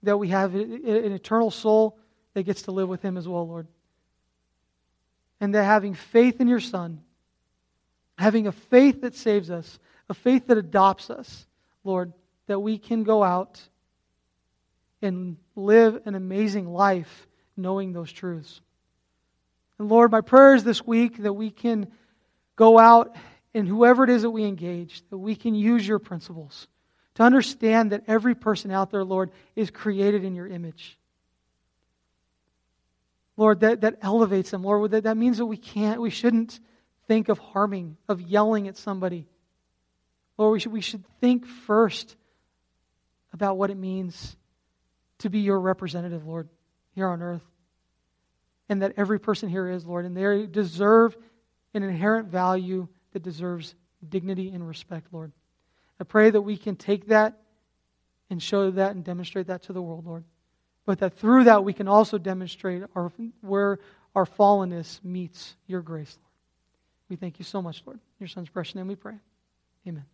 that 0.03 0.19
we 0.19 0.29
have 0.29 0.55
an 0.55 1.13
eternal 1.13 1.51
soul 1.51 1.99
that 2.35 2.43
gets 2.43 2.63
to 2.63 2.73
live 2.73 2.89
with 2.89 3.03
Him 3.03 3.17
as 3.17 3.27
well, 3.27 3.47
Lord. 3.47 3.69
And 5.43 5.55
that 5.55 5.65
having 5.65 5.95
faith 5.95 6.41
in 6.41 6.47
your 6.47 6.61
Son, 6.61 7.03
having 8.17 8.47
a 8.47 8.53
faith 8.53 9.03
that 9.03 9.15
saves 9.15 9.51
us, 9.51 9.79
a 10.09 10.15
faith 10.15 10.47
that 10.47 10.57
adopts 10.57 11.11
us, 11.11 11.47
Lord, 11.83 12.13
that 12.47 12.61
we 12.61 12.79
can 12.79 13.03
go 13.03 13.25
out 13.25 13.61
and 15.03 15.37
live 15.57 16.01
an 16.07 16.15
amazing 16.15 16.73
life 16.73 17.27
knowing 17.57 17.93
those 17.93 18.13
truths. 18.13 18.61
And 19.79 19.89
Lord, 19.89 20.13
my 20.13 20.21
prayer 20.21 20.55
is 20.55 20.63
this 20.63 20.87
week 20.87 21.19
that 21.19 21.33
we 21.33 21.51
can 21.51 21.89
go 22.55 22.79
out 22.79 23.17
and 23.53 23.67
whoever 23.67 24.05
it 24.05 24.11
is 24.11 24.23
that 24.23 24.31
we 24.31 24.45
engage, 24.45 25.03
that 25.11 25.19
we 25.19 25.35
can 25.35 25.57
use 25.57 25.87
your 25.87 25.99
principles 25.99 26.69
to 27.17 27.25
understand 27.25 27.93
that 27.93 28.05
every 28.07 28.37
person 28.37 28.71
out 28.71 28.91
there, 28.91 29.05
Lord, 29.05 29.33
is 29.57 29.71
created 29.71 30.25
in 30.25 30.35
your 30.37 30.47
image. 30.47 30.97
Lord, 33.37 33.61
that, 33.61 33.81
that 33.81 33.99
elevates 34.03 34.51
them. 34.51 34.63
Lord, 34.63 34.91
that, 34.91 35.05
that 35.05 35.17
means 35.17 35.39
that 35.39 35.47
we 35.47 35.57
can't, 35.57 36.01
we 36.01 36.11
shouldn't 36.11 36.59
think 37.09 37.29
of 37.29 37.39
harming, 37.39 37.97
of 38.09 38.21
yelling 38.21 38.69
at 38.69 38.77
somebody. 38.77 39.27
Lord, 40.37 40.53
we 40.53 40.61
should, 40.61 40.73
we 40.73 40.81
should 40.81 41.05
think 41.21 41.47
first 41.47 42.17
about 43.33 43.57
what 43.57 43.71
it 43.71 43.77
means 43.77 44.37
to 45.19 45.31
be 45.31 45.41
your 45.41 45.61
representative, 45.61 46.27
Lord, 46.27 46.49
here 46.95 47.09
on 47.09 47.23
earth. 47.23 47.43
And 48.69 48.83
that 48.83 48.95
every 48.97 49.19
person 49.21 49.49
here 49.49 49.69
is, 49.69 49.85
Lord, 49.85 50.05
and 50.05 50.17
they 50.17 50.47
deserve 50.47 51.17
an 51.75 51.83
inherent 51.83 52.29
value 52.29 52.89
that 53.13 53.23
deserves 53.23 53.75
dignity 54.07 54.51
and 54.51 54.67
respect, 54.67 55.09
Lord. 55.13 55.33
I 56.01 56.05
pray 56.05 56.31
that 56.31 56.41
we 56.41 56.57
can 56.57 56.77
take 56.77 57.09
that 57.09 57.39
and 58.31 58.43
show 58.43 58.71
that 58.71 58.95
and 58.95 59.05
demonstrate 59.05 59.49
that 59.49 59.65
to 59.65 59.73
the 59.73 59.83
world, 59.83 60.07
Lord. 60.07 60.25
But 60.85 60.99
that 60.99 61.17
through 61.19 61.45
that 61.45 61.65
we 61.65 61.73
can 61.73 61.89
also 61.89 62.19
demonstrate 62.19 62.83
our, 62.95 63.13
where 63.41 63.79
our 64.15 64.27
fallenness 64.27 65.03
meets 65.05 65.55
your 65.67 65.81
grace, 65.81 66.19
Lord. 66.21 66.33
We 67.09 67.17
thank 67.17 67.39
you 67.39 67.45
so 67.45 67.63
much, 67.63 67.83
Lord. 67.87 67.99
In 67.99 68.17
your 68.21 68.29
son's 68.29 68.49
precious 68.49 68.75
name 68.75 68.89
we 68.89 68.97
pray. 68.97 69.15
Amen. 69.87 70.05